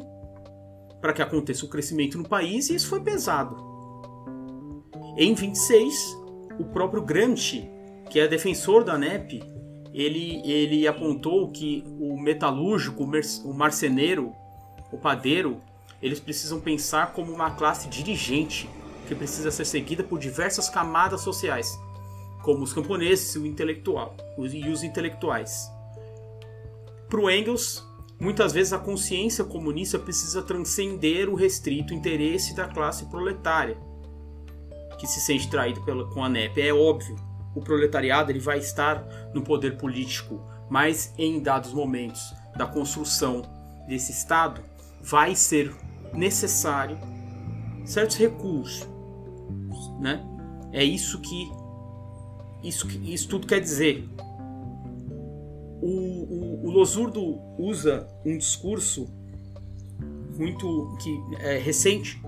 para 1.01 1.13
que 1.13 1.23
aconteça 1.23 1.65
o 1.65 1.69
crescimento 1.69 2.17
no 2.19 2.29
país 2.29 2.71
e 2.71 2.75
isso 2.75 2.89
foi 2.89 3.03
pesado. 3.03 3.57
Em 5.17 5.35
26, 5.35 5.95
o 6.59 6.65
próprio 6.65 7.03
Gramsci, 7.03 7.69
que 8.11 8.21
é 8.21 8.29
defensor 8.29 8.85
da 8.85 8.97
NEP, 8.97 9.43
ele, 9.93 10.41
ele 10.45 10.87
apontou 10.87 11.51
que 11.51 11.85
o 11.99 12.19
metalúrgico, 12.19 13.05
o 13.05 13.55
marceneiro, 13.55 14.33
o 14.91 14.97
padeiro, 14.97 15.61
eles 16.03 16.21
precisam 16.21 16.61
pensar 16.61 17.13
como 17.13 17.33
uma 17.33 17.53
classe 17.53 17.89
dirigente 17.89 18.69
que 19.07 19.15
precisa 19.15 19.51
ser 19.51 19.65
seguida 19.65 20.03
por 20.03 20.19
diversas 20.19 20.69
camadas 20.69 21.21
sociais, 21.21 21.79
como 22.43 22.63
os 22.63 22.73
camponeses 22.73 23.35
e, 23.35 23.39
o 23.39 23.47
intelectual, 23.47 24.17
e 24.39 24.69
os 24.69 24.83
intelectuais. 24.83 25.71
Para 27.09 27.21
o 27.21 27.31
Engels, 27.31 27.85
Muitas 28.23 28.53
vezes 28.53 28.73
a 28.73 28.79
consciência 28.79 29.43
comunista 29.45 29.99
precisa 29.99 30.43
transcender 30.43 31.29
o 31.29 31.35
restrito 31.35 31.93
interesse 31.93 32.55
da 32.55 32.69
classe 32.69 33.07
proletária, 33.07 33.77
que 34.97 35.09
se 35.09 35.21
sente 35.21 35.51
traída 35.51 35.81
pela, 35.81 36.09
com 36.09 36.23
a 36.23 36.29
NEP. 36.29 36.63
É 36.63 36.73
óbvio, 36.73 37.17
o 37.53 37.61
proletariado 37.61 38.31
ele 38.31 38.39
vai 38.39 38.59
estar 38.59 39.05
no 39.35 39.43
poder 39.43 39.77
político, 39.77 40.41
mas 40.71 41.13
em 41.19 41.41
dados 41.41 41.73
momentos 41.73 42.33
da 42.57 42.65
construção 42.65 43.43
desse 43.89 44.13
Estado 44.13 44.63
vai 45.03 45.35
ser 45.35 45.75
necessário 46.15 46.99
certos 47.85 48.17
recursos, 48.17 48.89
né? 50.01 50.25
É 50.73 50.85
isso 50.85 51.21
que 51.21 51.51
isso, 52.63 52.87
isso 53.03 53.29
tudo 53.29 53.47
quer 53.47 53.61
dizer 53.61 54.09
o, 55.83 55.89
o, 55.89 56.67
o 56.67 56.71
Losurdo 56.71 57.41
usa 57.59 58.07
um 58.25 58.39
discurso 58.39 59.09
muito 60.39 60.97
que 61.03 61.21
é 61.41 61.59
recente 61.59 62.23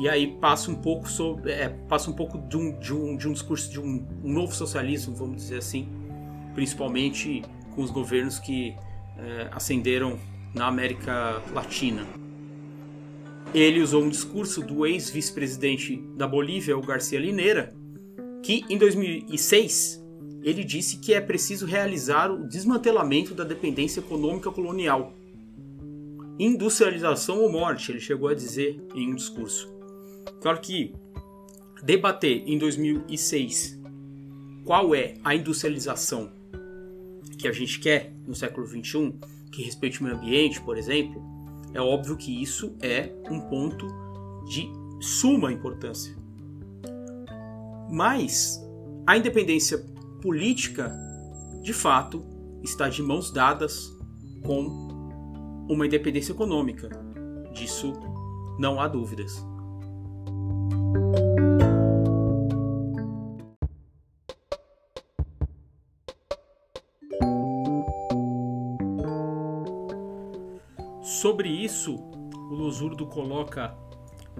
e 0.00 0.08
aí 0.08 0.26
passa 0.38 0.70
um 0.70 0.74
pouco 0.74 1.08
sobre 1.08 1.52
é, 1.52 1.68
passa 1.88 2.10
um 2.10 2.12
pouco 2.12 2.38
de 2.38 2.56
um, 2.56 2.78
de 2.78 2.92
um, 2.92 3.16
de 3.16 3.28
um 3.28 3.32
discurso 3.32 3.70
de 3.70 3.80
um, 3.80 4.04
um, 4.24 4.32
novo 4.32 4.52
socialismo 4.52 5.14
vamos 5.14 5.36
dizer 5.36 5.58
assim 5.58 5.88
principalmente 6.54 7.42
com 7.74 7.82
os 7.82 7.90
governos 7.90 8.40
que 8.40 8.74
é, 9.16 9.48
ascenderam 9.52 10.18
na 10.52 10.66
América 10.66 11.40
Latina 11.52 12.04
ele 13.54 13.80
usou 13.80 14.02
um 14.02 14.08
discurso 14.08 14.62
do 14.62 14.86
ex-vice-presidente 14.86 15.96
da 16.16 16.26
Bolívia 16.26 16.76
o 16.76 16.82
Garcia 16.82 17.18
Linera 17.18 17.74
que 18.42 18.64
em 18.68 18.78
2006 18.78 20.00
ele 20.42 20.64
disse 20.64 20.98
que 20.98 21.12
é 21.12 21.20
preciso 21.20 21.66
realizar 21.66 22.30
o 22.30 22.48
desmantelamento 22.48 23.34
da 23.34 23.44
dependência 23.44 24.00
econômica 24.00 24.50
colonial. 24.50 25.12
Industrialização 26.38 27.40
ou 27.40 27.52
morte, 27.52 27.92
ele 27.92 28.00
chegou 28.00 28.28
a 28.28 28.34
dizer 28.34 28.82
em 28.94 29.12
um 29.12 29.14
discurso. 29.14 29.70
Claro 30.40 30.60
que 30.60 30.94
debater 31.82 32.42
em 32.46 32.56
2006 32.56 33.78
qual 34.64 34.94
é 34.94 35.14
a 35.22 35.34
industrialização 35.34 36.32
que 37.36 37.46
a 37.46 37.52
gente 37.52 37.80
quer 37.80 38.12
no 38.26 38.34
século 38.34 38.66
XXI, 38.66 39.14
que 39.52 39.62
respeite 39.62 40.00
o 40.00 40.04
meio 40.04 40.16
ambiente, 40.16 40.60
por 40.62 40.78
exemplo, 40.78 41.22
é 41.72 41.80
óbvio 41.80 42.16
que 42.16 42.42
isso 42.42 42.76
é 42.82 43.12
um 43.30 43.40
ponto 43.40 43.86
de 44.46 44.70
suma 45.00 45.52
importância. 45.52 46.16
Mas 47.90 48.60
a 49.06 49.16
independência 49.16 49.84
política, 50.20 50.92
de 51.62 51.72
fato, 51.72 52.24
está 52.62 52.88
de 52.88 53.02
mãos 53.02 53.32
dadas 53.32 53.90
com 54.44 55.66
uma 55.68 55.86
independência 55.86 56.32
econômica. 56.32 56.88
Disso 57.52 57.92
não 58.58 58.80
há 58.80 58.86
dúvidas. 58.86 59.44
Sobre 71.40 71.64
isso, 71.64 71.94
o 71.94 72.54
Losurdo 72.54 73.06
coloca 73.06 73.74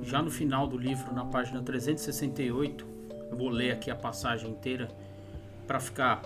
já 0.02 0.20
no 0.20 0.30
final 0.30 0.66
do 0.66 0.76
livro, 0.76 1.14
na 1.14 1.24
página 1.24 1.62
368, 1.62 2.86
eu 3.30 3.36
vou 3.38 3.48
ler 3.48 3.70
aqui 3.70 3.90
a 3.90 3.94
passagem 3.94 4.50
inteira 4.50 4.86
para 5.66 5.80
ficar 5.80 6.20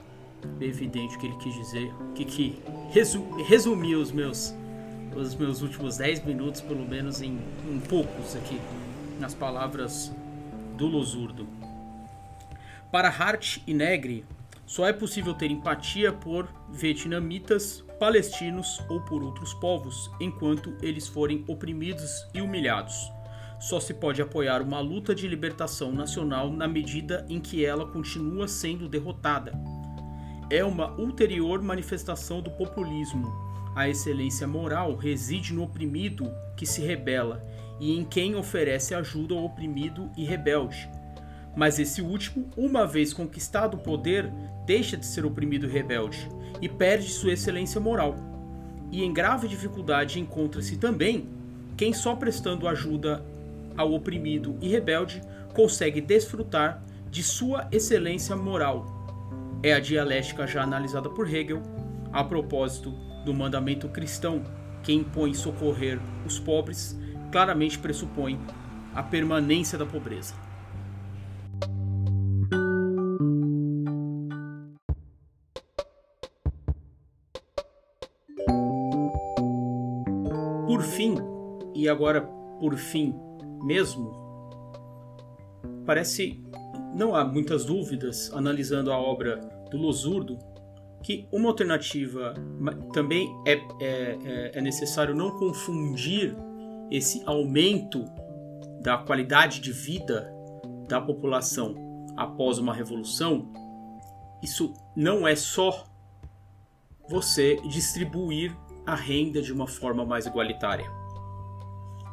evidente 0.61 1.15
o 1.15 1.21
que 1.21 1.27
ele 1.27 1.37
quis 1.37 1.55
dizer, 1.55 1.95
que, 2.17 2.25
que 2.25 2.59
resu, 2.91 3.23
resumir 3.47 3.95
os 3.95 4.11
meus, 4.11 4.53
os 5.15 5.37
meus 5.37 5.63
últimos 5.63 5.99
10 5.99 6.25
minutos, 6.25 6.61
pelo 6.61 6.85
menos 6.85 7.23
em, 7.23 7.39
em 7.71 7.79
poucos 7.79 8.35
aqui, 8.35 8.61
nas 9.21 9.33
palavras 9.33 10.11
do 10.77 10.89
Losurdo. 10.89 11.47
Para 12.91 13.11
Hart 13.11 13.59
e 13.65 13.73
Negri, 13.73 14.25
só 14.67 14.89
é 14.89 14.93
possível 14.93 15.35
ter 15.35 15.53
empatia 15.53 16.13
por 16.13 16.49
vietnamitas, 16.69 17.85
palestinos 17.99 18.81
ou 18.89 19.01
por 19.01 19.23
outros 19.23 19.55
povos, 19.55 20.11
enquanto 20.21 20.77
eles 20.83 21.09
forem 21.09 21.45
oprimidos 21.49 22.27
e 22.35 22.41
humilhados 22.41 23.13
só 23.65 23.81
se 23.81 23.95
pode 23.95 24.21
apoiar 24.21 24.61
uma 24.61 24.79
luta 24.81 25.15
de 25.15 25.27
libertação 25.27 25.91
nacional 25.91 26.51
na 26.51 26.69
medida 26.69 27.25
em 27.31 27.41
que 27.41 27.65
ela 27.65 27.87
continua 27.87 28.47
sendo 28.47 28.89
derrotada. 28.89 29.53
é 30.51 30.63
uma 30.63 30.93
ulterior 31.01 31.63
manifestação 31.63 32.43
do 32.43 32.51
populismo. 32.51 33.33
A 33.75 33.89
excelência 33.89 34.47
moral 34.47 34.95
reside 34.95 35.55
no 35.55 35.63
oprimido 35.63 36.31
que 36.55 36.67
se 36.67 36.83
rebela 36.83 37.43
e 37.81 37.99
em 37.99 38.05
quem 38.05 38.37
oferece 38.37 38.95
ajuda 38.95 39.35
ao 39.35 39.43
oprimido 39.43 40.11
e 40.15 40.25
rebelde. 40.25 40.89
Mas 41.57 41.79
esse 41.79 42.03
último, 42.03 42.51
uma 42.59 42.87
vez 42.87 43.15
conquistado 43.15 43.79
o 43.79 43.81
poder, 43.81 44.31
deixa 44.67 44.99
de 44.99 45.07
ser 45.07 45.25
oprimido 45.25 45.67
e 45.67 45.71
rebelde 45.71 46.29
e 46.65 46.69
perde 46.69 47.11
sua 47.11 47.35
excelência 47.35 47.79
moral. 47.79 48.17
E 48.91 49.05
em 49.05 49.13
grave 49.13 49.47
dificuldade 49.47 50.19
encontra-se 50.19 50.79
também 50.79 51.29
quem 51.77 51.93
só 51.93 52.17
prestando 52.17 52.67
ajuda 52.67 53.23
ao 53.77 53.93
oprimido 53.93 54.57
e 54.63 54.69
rebelde 54.69 55.21
consegue 55.53 56.01
desfrutar 56.01 56.83
de 57.11 57.23
sua 57.23 57.69
excelência 57.71 58.35
moral. 58.35 58.87
É 59.63 59.75
a 59.75 59.79
dialética 59.79 60.47
já 60.47 60.63
analisada 60.63 61.11
por 61.11 61.29
Hegel 61.29 61.61
a 62.11 62.25
propósito 62.25 62.93
do 63.27 63.35
mandamento 63.35 63.87
cristão 63.91 64.43
que 64.83 64.95
impõe 64.95 65.35
socorrer 65.35 66.01
os 66.25 66.39
pobres, 66.39 66.99
claramente 67.31 67.79
pressupõe 67.79 68.41
a 68.95 69.03
permanência 69.03 69.77
da 69.77 69.85
pobreza. 69.85 70.35
Por 80.67 80.83
fim, 80.83 81.17
e 81.75 81.89
agora 81.89 82.23
por 82.61 82.77
fim 82.77 83.15
mesmo, 83.63 84.13
parece 85.85 86.43
não 86.95 87.15
há 87.15 87.25
muitas 87.25 87.65
dúvidas 87.65 88.33
analisando 88.33 88.93
a 88.93 88.99
obra 88.99 89.41
do 89.71 89.77
Losurdo 89.77 90.39
que 91.03 91.29
uma 91.31 91.51
alternativa 91.51 92.33
também 92.93 93.29
é, 93.47 93.53
é, 93.53 93.59
é, 93.81 94.51
é 94.55 94.61
necessário 94.63 95.15
não 95.15 95.39
confundir 95.39 96.35
esse 96.91 97.23
aumento 97.27 98.05
da 98.81 98.97
qualidade 98.97 99.61
de 99.61 99.71
vida 99.71 100.33
da 100.89 101.01
população 101.01 101.75
após 102.17 102.59
uma 102.59 102.73
revolução. 102.73 103.53
Isso 104.43 104.73
não 104.97 105.27
é 105.27 105.37
só 105.37 105.85
você 107.09 107.57
distribuir 107.69 108.57
a 108.87 108.95
renda 108.95 109.41
de 109.41 109.53
uma 109.53 109.67
forma 109.67 110.05
mais 110.05 110.27
igualitária. 110.27 110.91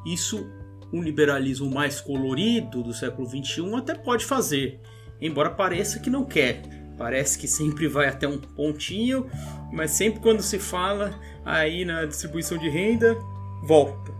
Isso 0.06 0.50
um 0.94 1.02
liberalismo 1.02 1.70
mais 1.70 2.02
colorido 2.02 2.84
do 2.84 2.94
século 2.94 3.28
XXI 3.28 3.76
até 3.76 3.96
pode 3.96 4.26
fazer, 4.26 4.80
embora 5.22 5.50
pareça 5.50 6.00
que 6.00 6.10
não 6.10 6.26
quer. 6.26 6.62
Parece 6.98 7.40
que 7.40 7.48
sempre 7.48 7.88
vai 7.88 8.08
até 8.08 8.28
um 8.28 8.38
pontinho, 8.38 9.28
mas 9.72 9.92
sempre 9.92 10.20
quando 10.20 10.44
se 10.44 10.60
fala 10.60 11.20
aí 11.44 11.84
na 11.86 12.06
distribuição 12.06 12.58
de 12.58 12.70
renda, 12.70 13.18
volta. 13.64 14.12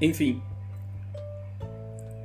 Enfim. 0.00 0.40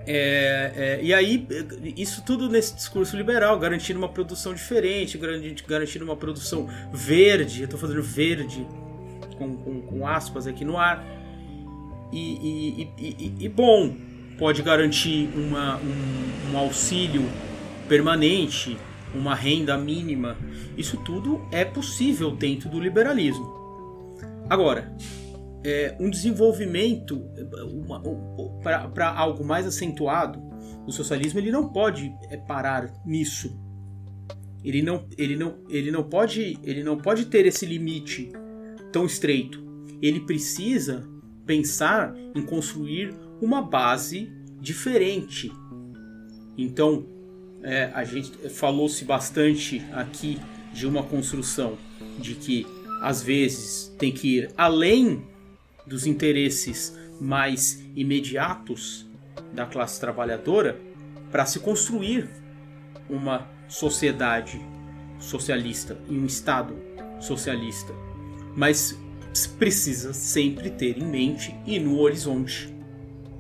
É, 0.06 0.74
é, 0.76 1.00
e 1.04 1.14
aí, 1.14 1.48
isso 1.96 2.24
tudo 2.24 2.50
nesse 2.50 2.76
discurso 2.76 3.16
liberal, 3.16 3.58
garantindo 3.58 4.00
uma 4.00 4.10
produção 4.10 4.54
diferente, 4.54 5.20
garantindo 5.68 6.04
uma 6.04 6.16
produção 6.16 6.68
verde. 6.92 7.62
Eu 7.62 7.66
estou 7.66 7.80
fazendo 7.80 8.04
verde 8.04 8.68
com, 9.40 9.56
com, 9.58 9.82
com 9.82 10.06
aspas 10.06 10.46
aqui 10.46 10.64
no 10.64 10.78
ar 10.78 11.04
e, 12.12 12.90
e, 12.98 13.04
e, 13.04 13.46
e 13.46 13.50
bom, 13.50 13.96
pode 14.38 14.62
garantir 14.62 15.30
uma, 15.36 15.78
um, 15.78 16.54
um 16.54 16.58
auxílio 16.58 17.24
permanente, 17.88 18.78
uma 19.14 19.36
renda 19.36 19.78
mínima. 19.78 20.38
Isso 20.78 20.98
tudo 20.98 21.42
é 21.52 21.64
possível 21.64 22.32
dentro 22.32 22.70
do 22.70 22.80
liberalismo. 22.80 23.58
Agora, 24.50 24.96
é, 25.64 25.96
um 26.00 26.10
desenvolvimento 26.10 27.22
para 28.94 29.10
algo 29.10 29.44
mais 29.44 29.68
acentuado, 29.68 30.42
o 30.88 30.92
socialismo 30.92 31.40
ele 31.40 31.52
não 31.52 31.70
pode 31.70 32.14
é, 32.30 32.38
parar 32.38 32.92
nisso. 33.06 33.60
Ele 34.64 34.82
não, 34.82 35.06
ele, 35.18 35.36
não, 35.36 35.56
ele, 35.70 35.92
não 35.92 36.04
pode, 36.04 36.58
ele 36.64 36.84
não 36.84 36.98
pode 36.98 37.26
ter 37.26 37.46
esse 37.46 37.66
limite 37.66 38.32
tão 38.92 39.06
estreito. 39.06 39.64
Ele 40.02 40.20
precisa 40.22 41.08
pensar 41.46 42.16
em 42.36 42.42
construir 42.42 43.14
uma 43.42 43.62
base 43.62 44.32
diferente. 44.60 45.52
Então, 46.58 47.06
é, 47.64 47.92
a 47.94 48.04
gente 48.04 48.32
falou-se 48.50 49.04
bastante 49.04 49.82
aqui 49.94 50.40
de 50.74 50.86
uma 50.86 51.04
construção 51.04 51.78
de 52.20 52.36
que 52.36 52.66
às 53.02 53.22
vezes 53.22 53.94
tem 53.98 54.12
que 54.12 54.38
ir 54.38 54.52
além 54.58 55.26
dos 55.88 56.06
interesses 56.06 56.98
mais 57.20 57.82
imediatos 57.96 59.08
da 59.54 59.66
classe 59.66 60.00
trabalhadora 60.00 60.80
para 61.32 61.46
se 61.46 61.60
construir 61.60 62.30
uma 63.10 63.48
sociedade 63.68 64.62
socialista 65.20 66.00
e 66.08 66.18
um 66.18 66.26
Estado 66.26 66.76
socialista. 67.20 67.94
Mas 68.60 69.00
precisa 69.58 70.12
sempre 70.12 70.70
ter 70.70 70.98
em 70.98 71.10
mente 71.10 71.56
e 71.66 71.80
no 71.80 71.98
horizonte 71.98 72.68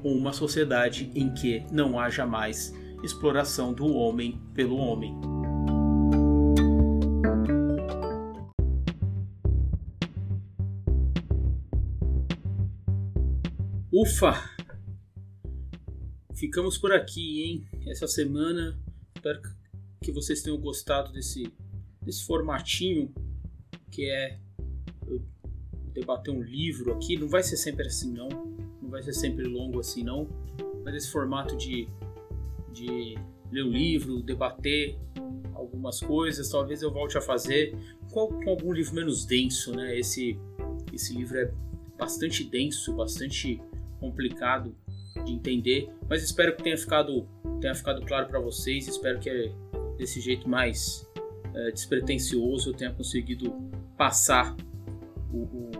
uma 0.02 0.32
sociedade 0.32 1.12
em 1.14 1.34
que 1.34 1.66
não 1.74 2.00
haja 2.00 2.26
mais 2.26 2.74
exploração 3.04 3.74
do 3.74 3.86
homem 3.88 4.42
pelo 4.54 4.78
homem. 4.78 5.14
Ufa! 13.92 14.56
Ficamos 16.34 16.78
por 16.78 16.94
aqui, 16.94 17.44
hein? 17.44 17.68
Essa 17.86 18.08
semana. 18.08 18.80
Espero 19.14 19.42
que 20.02 20.14
vocês 20.14 20.42
tenham 20.42 20.58
gostado 20.62 21.12
desse, 21.12 21.52
desse 22.02 22.26
formatinho 22.26 23.14
que 23.92 24.10
é 24.10 24.40
debater 25.94 26.34
um 26.34 26.42
livro 26.42 26.94
aqui. 26.94 27.18
Não 27.18 27.28
vai 27.28 27.44
ser 27.44 27.58
sempre 27.58 27.88
assim, 27.88 28.12
não. 28.12 28.30
Não 28.82 28.90
vai 28.90 29.02
ser 29.02 29.14
sempre 29.14 29.46
longo 29.46 29.80
assim, 29.80 30.04
não. 30.04 30.28
Mas 30.84 30.96
esse 30.96 31.12
formato 31.12 31.56
de, 31.56 31.88
de 32.72 33.18
ler 33.52 33.64
o 33.64 33.70
livro, 33.70 34.22
debater 34.22 34.98
algumas 35.54 36.00
coisas, 36.00 36.50
talvez 36.50 36.82
eu 36.82 36.92
volte 36.92 37.18
a 37.18 37.22
fazer 37.22 37.76
com, 38.12 38.28
com 38.28 38.50
algum 38.50 38.72
livro 38.72 38.96
menos 38.96 39.26
denso, 39.26 39.76
né? 39.76 39.98
Esse, 39.98 40.40
esse 40.94 41.14
livro 41.16 41.38
é 41.38 41.52
bastante 41.98 42.44
denso, 42.44 42.94
bastante 42.94 43.62
complicado 44.00 44.76
de 45.26 45.34
entender, 45.34 45.90
mas 46.08 46.24
espero 46.24 46.56
que 46.56 46.64
tenha 46.64 46.78
ficado, 46.78 47.28
tenha 47.60 47.76
ficado 47.76 48.06
claro 48.06 48.28
para 48.28 48.40
vocês. 48.40 48.88
Espero 48.88 49.20
que 49.20 49.52
desse 49.98 50.22
jeito 50.22 50.48
mais 50.48 51.08
é, 51.54 51.72
despretensioso 51.72 52.70
eu 52.70 52.74
tenha 52.74 52.92
conseguido 52.92 53.54
passar 53.98 54.56
o, 55.32 55.38
o, 55.38 55.72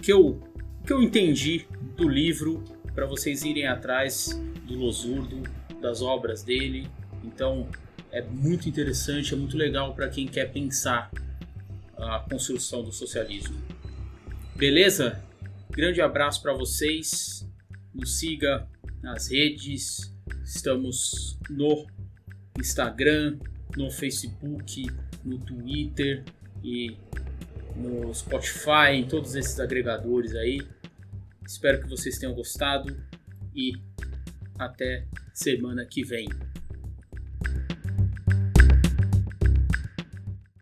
que 0.00 0.12
eu, 0.12 0.28
o 0.28 0.84
que 0.84 0.92
eu 0.92 1.02
entendi 1.02 1.66
do 1.96 2.08
livro 2.08 2.64
para 2.94 3.06
vocês 3.06 3.42
irem 3.42 3.66
atrás 3.66 4.40
do 4.66 4.74
Losurdo, 4.76 5.42
das 5.80 6.02
obras 6.02 6.42
dele. 6.42 6.88
Então 7.24 7.68
é 8.10 8.22
muito 8.22 8.68
interessante, 8.68 9.34
é 9.34 9.36
muito 9.36 9.56
legal 9.56 9.94
para 9.94 10.08
quem 10.08 10.26
quer 10.26 10.52
pensar 10.52 11.10
a 11.96 12.20
construção 12.20 12.82
do 12.82 12.92
socialismo. 12.92 13.56
Beleza? 14.56 15.22
Grande 15.70 16.00
abraço 16.00 16.42
para 16.42 16.52
vocês. 16.52 17.46
Nos 17.94 18.18
siga 18.18 18.68
nas 19.02 19.30
redes. 19.30 20.12
Estamos 20.44 21.38
no 21.48 21.86
Instagram, 22.58 23.38
no 23.76 23.90
Facebook, 23.90 24.86
no 25.24 25.38
Twitter 25.38 26.24
e 26.62 26.96
no 27.80 28.14
Spotify, 28.14 28.92
em 28.94 29.06
todos 29.06 29.34
esses 29.34 29.58
agregadores 29.58 30.34
aí. 30.34 30.60
Espero 31.46 31.82
que 31.82 31.88
vocês 31.88 32.18
tenham 32.18 32.34
gostado 32.34 32.96
e 33.54 33.72
até 34.58 35.06
semana 35.32 35.84
que 35.84 36.04
vem. 36.04 36.28